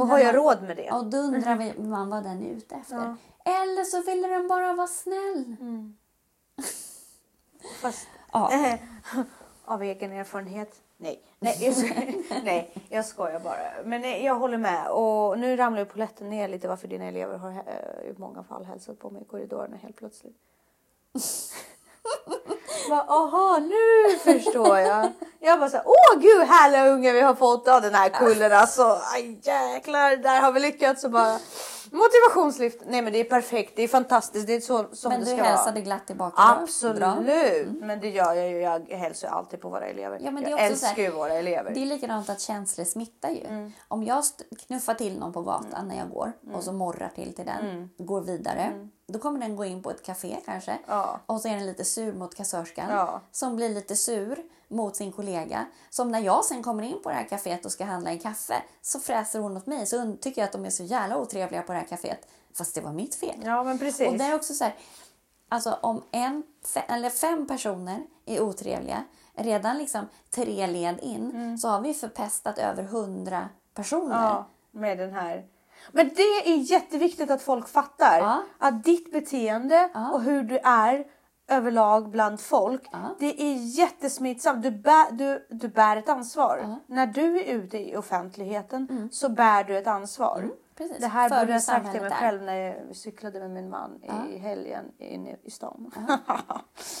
[0.00, 0.84] Och har jag råd med det?
[0.84, 2.96] Ja, då undrar vi man vad den är ute efter.
[2.96, 3.16] Ja.
[3.44, 5.56] Eller så ville den bara vara snäll.
[7.82, 8.78] Fast Ja.
[9.64, 10.80] av egen erfarenhet.
[11.00, 13.82] Nej, nej, jag skojar, nej, jag skojar bara.
[13.84, 14.90] Men nej, jag håller med.
[14.90, 18.64] Och nu ramlar ju polletten ner lite varför dina elever har eh, i många fall
[18.64, 20.36] hälsat på mig i korridorerna helt plötsligt.
[22.88, 25.12] Bara, Aha, nu förstår jag.
[25.40, 28.52] Jag bara så här, åh gud härliga unga vi har fått av den här kullen
[28.52, 29.00] alltså.
[29.14, 31.04] Aj, jäklar, där har vi lyckats.
[31.04, 31.38] Och bara,
[31.92, 32.82] motivationslyft.
[32.86, 35.36] Nej men det är perfekt, det är fantastiskt, det är så som Men det du
[35.36, 35.80] ska hälsade vara.
[35.84, 36.34] glatt tillbaka?
[36.42, 37.02] Absolut.
[37.02, 37.78] Mm.
[37.80, 38.60] men det gör jag ju.
[38.60, 40.20] Jag hälsar alltid på våra elever.
[40.24, 41.70] Ja, men det är jag också älskar ju våra elever.
[41.74, 43.44] Det är likadant att känslor smittar ju.
[43.44, 43.72] Mm.
[43.88, 44.24] Om jag
[44.66, 46.54] knuffar till någon på gatan när jag går Mm.
[46.56, 48.88] och så morrar till till den, går vidare.
[49.12, 50.78] Då kommer den gå in på ett café kanske.
[50.86, 51.20] Ja.
[51.26, 52.90] Och så är den lite sur mot kassörskan.
[52.90, 53.20] Ja.
[53.32, 55.66] Som blir lite sur mot sin kollega.
[55.90, 58.62] Som när jag sen kommer in på det här kaféet och ska handla en kaffe
[58.82, 59.86] så fräser hon åt mig.
[59.86, 62.28] Så tycker jag att de är så jävla otrevliga på det här kaféet.
[62.54, 63.42] Fast det var mitt fel.
[63.44, 64.08] Ja men precis.
[64.08, 64.74] Och det är också så här,
[65.48, 66.42] alltså om en,
[66.88, 69.04] eller fem personer är otrevliga,
[69.34, 71.58] redan liksom tre led in, Mm.
[71.58, 74.22] så har vi förpestat över hundra personer.
[74.22, 75.46] Ja, med den här.
[75.92, 76.22] Men det
[76.52, 78.42] är jätteviktigt att folk fattar Ja.
[78.58, 80.10] att ditt beteende Ja.
[80.12, 81.04] och hur du är
[81.50, 82.98] överlag bland folk, Ja.
[83.18, 84.62] det är jättesmittsamt.
[84.62, 86.58] Du bär, du, du bär ett ansvar.
[86.64, 86.76] Mm.
[86.86, 90.50] När du är ute i offentligheten så bär du ett ansvar.
[90.76, 90.98] precis.
[90.98, 94.00] Det här borde jag sagt till mig själv när jag cyklade med min man
[94.32, 95.90] i helgen inne i stan.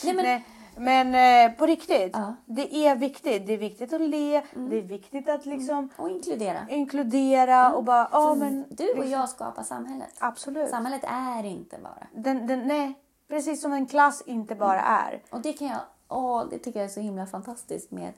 [0.04, 0.46] Nej, men, Nej,
[0.78, 2.34] men eh, på riktigt, Ja.
[2.46, 3.46] det är viktigt.
[3.46, 6.58] Det är viktigt att le, det är viktigt att liksom Och inkludera.
[6.68, 10.14] inkludera och bara, ja men Du och jag skapar samhället.
[10.18, 10.70] absolut.
[10.70, 12.06] Samhället är inte bara.
[12.14, 12.94] Den, den, nej,
[13.28, 15.22] precis som en klass inte bara är.
[15.30, 18.12] Och det kan jag, åh, det tycker jag är så himla fantastiskt med,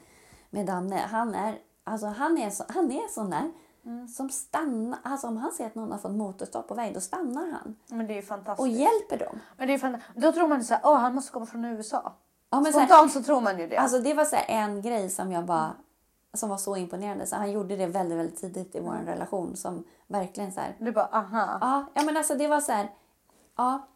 [0.51, 0.97] med Danne.
[1.11, 3.51] Han är, alltså, han är, så, han är sån där
[3.85, 4.09] Mm.
[4.09, 4.99] som stannar.
[5.03, 7.77] Alltså om han ser att någon har fått motorstopp på väg, då stannar han.
[7.87, 8.61] Men det är fantastiskt.
[8.61, 9.39] Och hjälper dem.
[9.57, 12.13] Men det är fan, då tror man så här, åh han måste komma från USA.
[12.51, 13.77] Ja, men så här, Spontant så tror man ju det.
[13.77, 15.73] Alltså det var så en grej som jag bara
[16.35, 17.27] som var så imponerande.
[17.27, 19.07] Så han gjorde det väldigt, väldigt tidigt i vår Mm.
[19.07, 20.77] relation som verkligen så här.
[20.79, 21.59] du bara, aha.
[21.61, 22.91] Ja, ja men alltså det var så här.
[23.57, 23.87] Ja,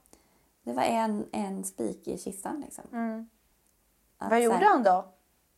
[0.63, 2.85] det var en, en spik i kistan liksom.
[2.87, 3.27] Att Mm.
[4.19, 5.05] Vad så gjorde här- han då?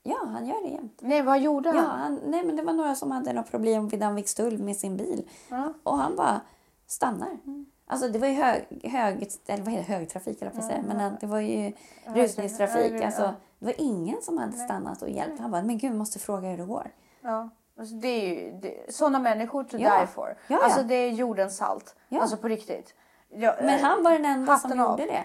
[0.03, 0.99] Ja, han gör det jämt.
[1.03, 2.01] Nej, vad gjorde Ja, han?
[2.01, 5.28] han, nej men det var några som hade något problem vid Danvikstull med sin bil.
[5.49, 5.72] Ja.
[5.82, 6.40] Och han bara
[6.86, 7.28] stannar.
[7.44, 7.66] Mm.
[7.87, 10.82] Alltså det var ju hög, hög, eller vad heter det, högtrafik eller jag säga.
[10.87, 11.72] Men att det var ju
[12.07, 13.03] rusningstrafik.
[13.03, 15.41] Alltså, det var ingen som hade stannat och hjälpt.
[15.41, 16.91] Han bara, men gud vi måste fråga hur det går.
[17.22, 17.49] Ja.
[17.78, 19.99] Alltså, det är ju det, sådana människor to Ja.
[20.01, 20.37] die for.
[20.49, 20.61] Ja.
[20.64, 21.97] Alltså det är jordens salt.
[22.09, 22.20] Ja.
[22.20, 22.95] Alltså på riktigt.
[23.28, 24.91] Ja, Men eh, han var den enda som av.
[25.01, 25.24] gjorde det.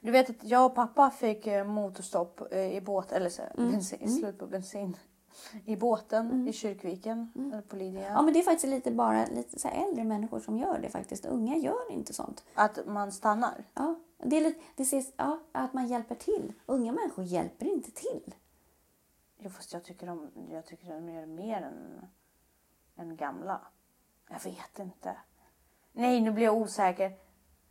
[0.00, 3.70] Du vet att jag och pappa fick eh, motorstopp eh, i båt, eller så, Mm.
[3.72, 4.96] bensin, slut på bensin
[5.64, 8.06] i båten i Kyrkviken, eller på Lidingö.
[8.06, 11.26] Ja men det är faktiskt lite bara lite så äldre människor som gör det faktiskt.
[11.26, 12.44] Unga gör inte sånt.
[12.54, 13.64] Att man stannar.
[13.74, 16.52] Ja, det är lite, det ses, ja, att man hjälper till.
[16.66, 18.34] Unga människor hjälper inte till.
[19.38, 22.06] Jo, fast jag tycker de, jag tycker de gör mer än,
[22.96, 23.60] än gamla.
[24.28, 25.16] Jag vet inte.
[25.92, 27.12] Nej, nu blir jag osäker.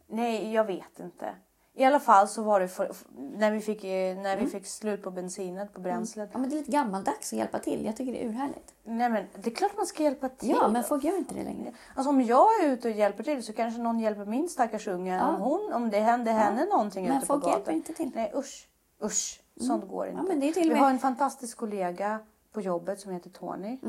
[0.07, 1.36] Nej, jag vet inte.
[1.80, 5.03] I alla fall så var det för, när, vi fick, eh, när vi fick slut
[5.03, 6.30] på bensinet, på bränslet.
[6.34, 7.86] Ja men det är lite gammaldags att hjälpa till.
[7.86, 8.73] Jag tycker det är urhärligt.
[8.84, 10.49] Nej, men det är klart man ska hjälpa till.
[10.49, 11.73] Ja men folk gör inte det längre.
[11.95, 15.15] Alltså om jag är ute och hjälper till så kanske någon hjälper min stackars unge.
[15.15, 15.28] Ja.
[15.30, 17.57] Om, hon, om det händer henne någonting Men ute på folk gatan.
[17.57, 18.11] hjälper inte till.
[18.15, 18.67] Nej usch,
[19.03, 19.41] usch.
[19.61, 20.17] Sånt går inte.
[20.21, 22.19] Ja, men det är till Vi med- har en fantastisk kollega
[22.51, 23.80] på jobbet som heter Tony.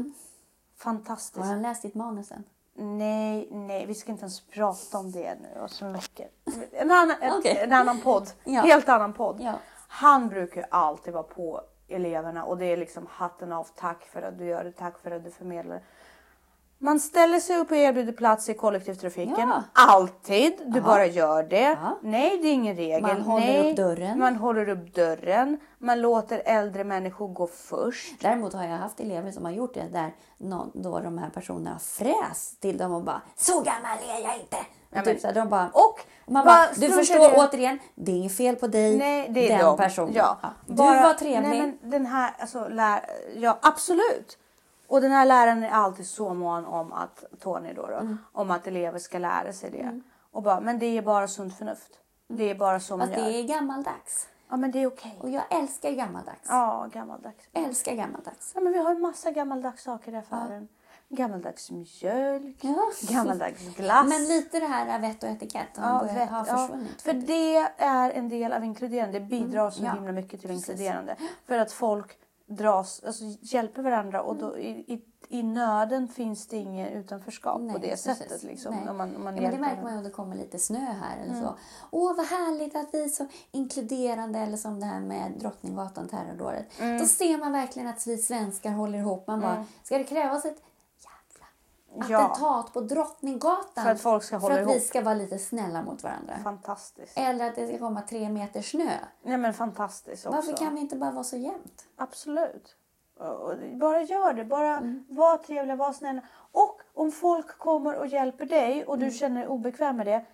[0.76, 1.38] Fantastisk.
[1.38, 2.44] Har han läst ditt manus än?
[2.80, 5.60] Nej, nej, vi ska inte ens prata om det nu.
[5.60, 6.30] Och så mycket.
[6.72, 7.58] En annan, ett- Okej.
[7.64, 8.30] en annan podd.
[8.44, 8.60] Ja.
[8.60, 9.36] Helt annan podd.
[9.40, 9.52] Ja.
[9.88, 13.66] Han brukar ju alltid vara på eleverna och det är liksom hatten av.
[13.76, 14.72] Tack för att du gör det.
[14.72, 15.82] Tack för att du förmedlar.
[16.80, 19.48] Man ställer sig upp och erbjuder plats i kollektivtrafiken.
[19.48, 19.62] Ja.
[19.72, 20.52] Alltid.
[20.66, 20.84] Du Ja.
[20.84, 21.60] bara gör det.
[21.82, 21.98] Ja.
[22.02, 23.02] Nej, det är ingen regel.
[23.02, 23.70] Man håller Nej.
[23.70, 24.18] upp dörren.
[24.18, 25.60] Man håller upp dörren.
[25.78, 28.20] Man låter äldre människor gå först.
[28.20, 31.70] Däremot har jag haft elever som har gjort det där någon, då de här personerna
[31.70, 34.56] har fräst till dem och bara Så gammal är jag inte!
[34.56, 37.36] Och men- typ så de bara, Och man bara, du förstår det?
[37.36, 39.76] återigen, det är inget fel på dig, Nej, det är den de.
[39.76, 40.14] personen.
[40.14, 40.38] Ja.
[40.66, 41.48] Du Bara- var trevlig.
[41.48, 43.00] Nej, men den här, alltså, lär,
[43.36, 44.38] ja, absolut.
[44.88, 48.18] Och den här läraren är alltid så mån om att, Tony då, då Mm.
[48.32, 50.00] om att elever ska lära sig det.
[50.32, 51.90] Och bara, men det är bara sunt förnuft.
[52.28, 53.38] Det är bara så man Fast det gör.
[53.38, 54.28] är gammaldags.
[54.50, 55.18] Ja men det är okej.
[55.20, 56.40] Och jag älskar gammaldags.
[56.48, 57.48] Ja, gammaldags.
[57.52, 58.52] Älskar gammaldags.
[58.54, 60.68] Ja men vi har en massa gammaldags saker i affären.
[61.08, 62.90] Gammaldags mjölk, Ja.
[63.10, 64.08] gammaldags glass.
[64.08, 67.02] Men lite det här vett och etikett Ja, vet, har ja, försvunnit.
[67.02, 69.18] för det är en del av inkluderande.
[69.18, 69.90] Det bidrar så ja.
[69.92, 70.68] himla mycket till Precis.
[70.68, 71.16] inkluderande.
[71.46, 72.18] För att folk
[72.48, 77.72] dras, alltså, hjälper varandra och då, i, i, i nöden finns det ingen utanförskap Nej,
[77.72, 78.18] på det precis.
[78.18, 78.42] sättet.
[78.42, 78.84] Liksom, Nej.
[78.84, 80.78] när man, när man Ja, men det märker man ju om det kommer lite snö
[80.78, 81.42] här eller Mm.
[81.44, 81.54] så.
[81.90, 84.38] Åh, vad härligt att vi är så inkluderande.
[84.38, 86.66] Eller som det här med Drottninggatan terrordådet.
[86.80, 86.98] Mm.
[86.98, 89.26] Då ser man verkligen att vi svenskar håller ihop.
[89.26, 90.62] Man bara, ska det krävas ett
[91.94, 92.24] jävla Ja.
[92.24, 93.84] Attentat på Drottninggatan.
[93.84, 94.82] För att folk ska hålla För att vi ihop.
[94.84, 96.34] ska vara lite snälla mot varandra.
[96.44, 97.18] Fantastiskt.
[97.18, 98.90] Eller att det ska komma tre meter snö.
[99.22, 100.36] Nej men fantastiskt också.
[100.36, 101.84] Varför kan vi inte bara vara så jämnt?
[101.96, 102.76] Absolut.
[103.80, 104.44] Bara gör det.
[104.44, 105.04] Bara Mm.
[105.08, 106.20] var trevliga, var snälla.
[106.52, 109.08] Och om folk kommer och hjälper dig och Mm.
[109.08, 110.24] du känner dig obekväm med det.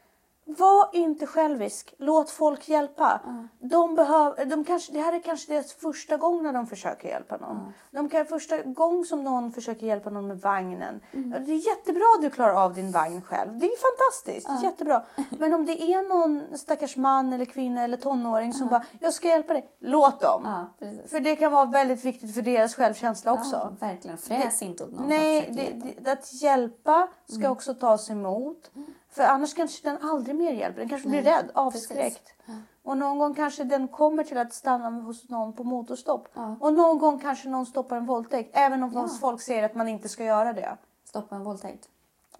[0.46, 1.94] Var inte självisk.
[1.98, 3.20] Låt folk hjälpa.
[3.60, 7.36] De behöver, de kanske, det här är kanske deras första gång när de försöker hjälpa
[7.36, 7.72] någon.
[7.90, 11.00] De kan, första gång som någon försöker hjälpa någon med vagnen.
[11.12, 11.30] Mm.
[11.46, 13.58] Det är jättebra att du klarar av din vagn själv.
[13.58, 14.62] Det är fantastiskt.
[14.62, 15.04] Jättebra.
[15.38, 19.28] Men om det är någon stackars man eller kvinna eller tonåring som bara, jag ska
[19.28, 19.68] hjälpa dig.
[19.80, 20.66] Låt dem.
[21.06, 23.76] För det kan vara väldigt viktigt för deras självkänsla också.
[23.80, 24.18] Verkligen.
[24.18, 25.08] Fräs inte åt någon.
[25.08, 26.00] Nej, det, hjälpa.
[26.00, 27.52] det, att hjälpa ska Mm.
[27.52, 28.70] också tas emot.
[29.14, 30.80] För annars kanske den aldrig mer hjälper.
[30.80, 32.32] Den kanske blir rädd, avskräckt.
[32.82, 36.28] Och någon gång kanske den kommer till att stanna hos någon på motorstopp.
[36.34, 36.56] Ja.
[36.60, 38.50] Och någon gång kanske någon stoppar en våldtäkt.
[38.52, 39.08] Även om Ja.
[39.20, 40.76] folk säger att man inte ska göra det.
[41.04, 41.88] Stoppa en våldtäkt.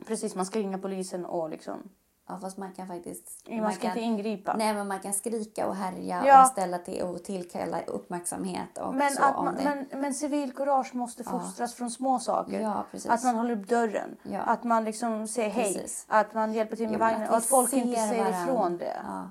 [0.06, 1.88] Precis, man ska ringa polisen och liksom...
[2.26, 3.48] Ja, fast man kan faktiskt...
[3.50, 4.56] Man ska inte ingripa.
[4.56, 6.42] Nej, men man kan skrika och härja Ja.
[6.42, 9.64] och ställa till och tillkalla uppmärksamhet och Men, så att om man, det.
[9.90, 12.60] men, men civilkurage måste fostras från små saker.
[12.60, 12.84] Ja.
[13.08, 14.16] Att man håller upp dörren.
[14.22, 14.40] Ja.
[14.40, 15.74] Att man liksom säger hej.
[15.74, 16.04] Precis.
[16.08, 17.22] Att man hjälper till med vagnen.
[17.22, 18.52] att Och att folk inte ser säger varandra.
[18.52, 19.00] ifrån det.
[19.04, 19.28] Ja,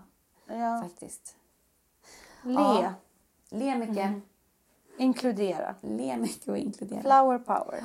[0.56, 0.82] Ja.
[0.84, 1.36] faktiskt.
[2.44, 2.54] Le.
[2.54, 2.94] Ja.
[3.50, 3.98] Le mycket.
[3.98, 4.22] Mm.
[4.98, 5.76] Inkludera.
[5.82, 7.02] Le mycket och inkludera.
[7.02, 7.84] Flower power.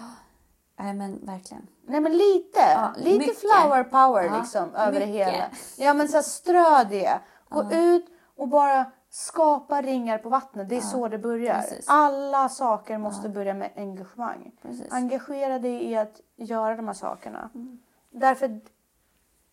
[0.78, 1.66] Nej, men verkligen.
[1.86, 2.60] Nej men lite.
[2.60, 3.38] Ja, lite mycket.
[3.38, 5.50] flower power Ja, liksom över det hela.
[5.76, 7.20] Ja men så här, strö det.
[7.48, 8.06] Gå ut
[8.36, 10.68] och bara skapa ringar på vattnet.
[10.68, 11.60] Det är så det börjar.
[11.60, 11.84] precis.
[11.88, 14.52] Alla saker måste börja med engagemang.
[14.62, 14.92] Precis.
[14.92, 17.50] Engagera dig i att göra de här sakerna.
[17.54, 17.78] Mm.
[18.10, 18.60] Därför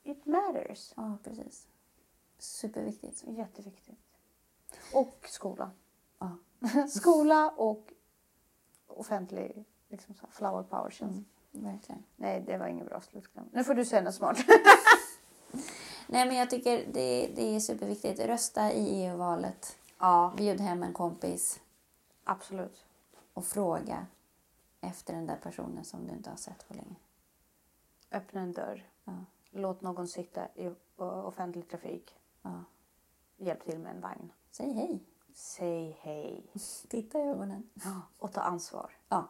[0.03, 0.93] it matters.
[0.95, 1.67] Ja, precis.
[2.39, 3.23] Superviktigt.
[3.27, 3.99] Jätteviktigt.
[4.93, 5.71] Och skola.
[6.19, 6.37] Ja.
[6.89, 7.93] skola och
[8.87, 11.25] offentlig liksom så flower power känns.
[11.51, 12.03] Verkligen.
[12.15, 13.45] Nej, det var ingen bra slutkläm.
[13.51, 14.37] Nu får du säga något smart.
[16.07, 18.19] Nej, men jag tycker det, det är superviktigt.
[18.19, 19.77] Rösta i EU-valet.
[19.99, 21.59] ja, Bjud hem en kompis
[22.23, 22.85] absolut.
[23.33, 24.05] och fråga
[24.81, 26.95] efter den där personen som du inte har sett på länge.
[28.11, 28.83] Öppna en dörr.
[29.03, 29.13] Ja.
[29.51, 32.15] Låt någon sitta i offentlig trafik.
[32.41, 32.63] Ja.
[33.37, 34.31] Hjälp till med en vagn.
[34.51, 35.03] Säg hej.
[35.33, 36.43] Säg hej.
[36.89, 37.69] Titta i ögonen.
[38.17, 38.91] Och ta ansvar.
[39.09, 39.27] Ja.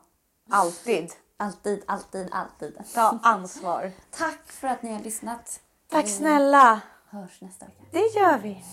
[0.50, 1.12] Alltid.
[1.38, 2.78] Alltid, alltid, alltid.
[2.94, 3.92] Ta ansvar.
[4.12, 5.60] Tack för att ni har lyssnat.
[5.90, 6.82] Tack Vi snälla.
[7.10, 7.84] hörs nästa vecka.
[7.92, 8.64] Det gör vi.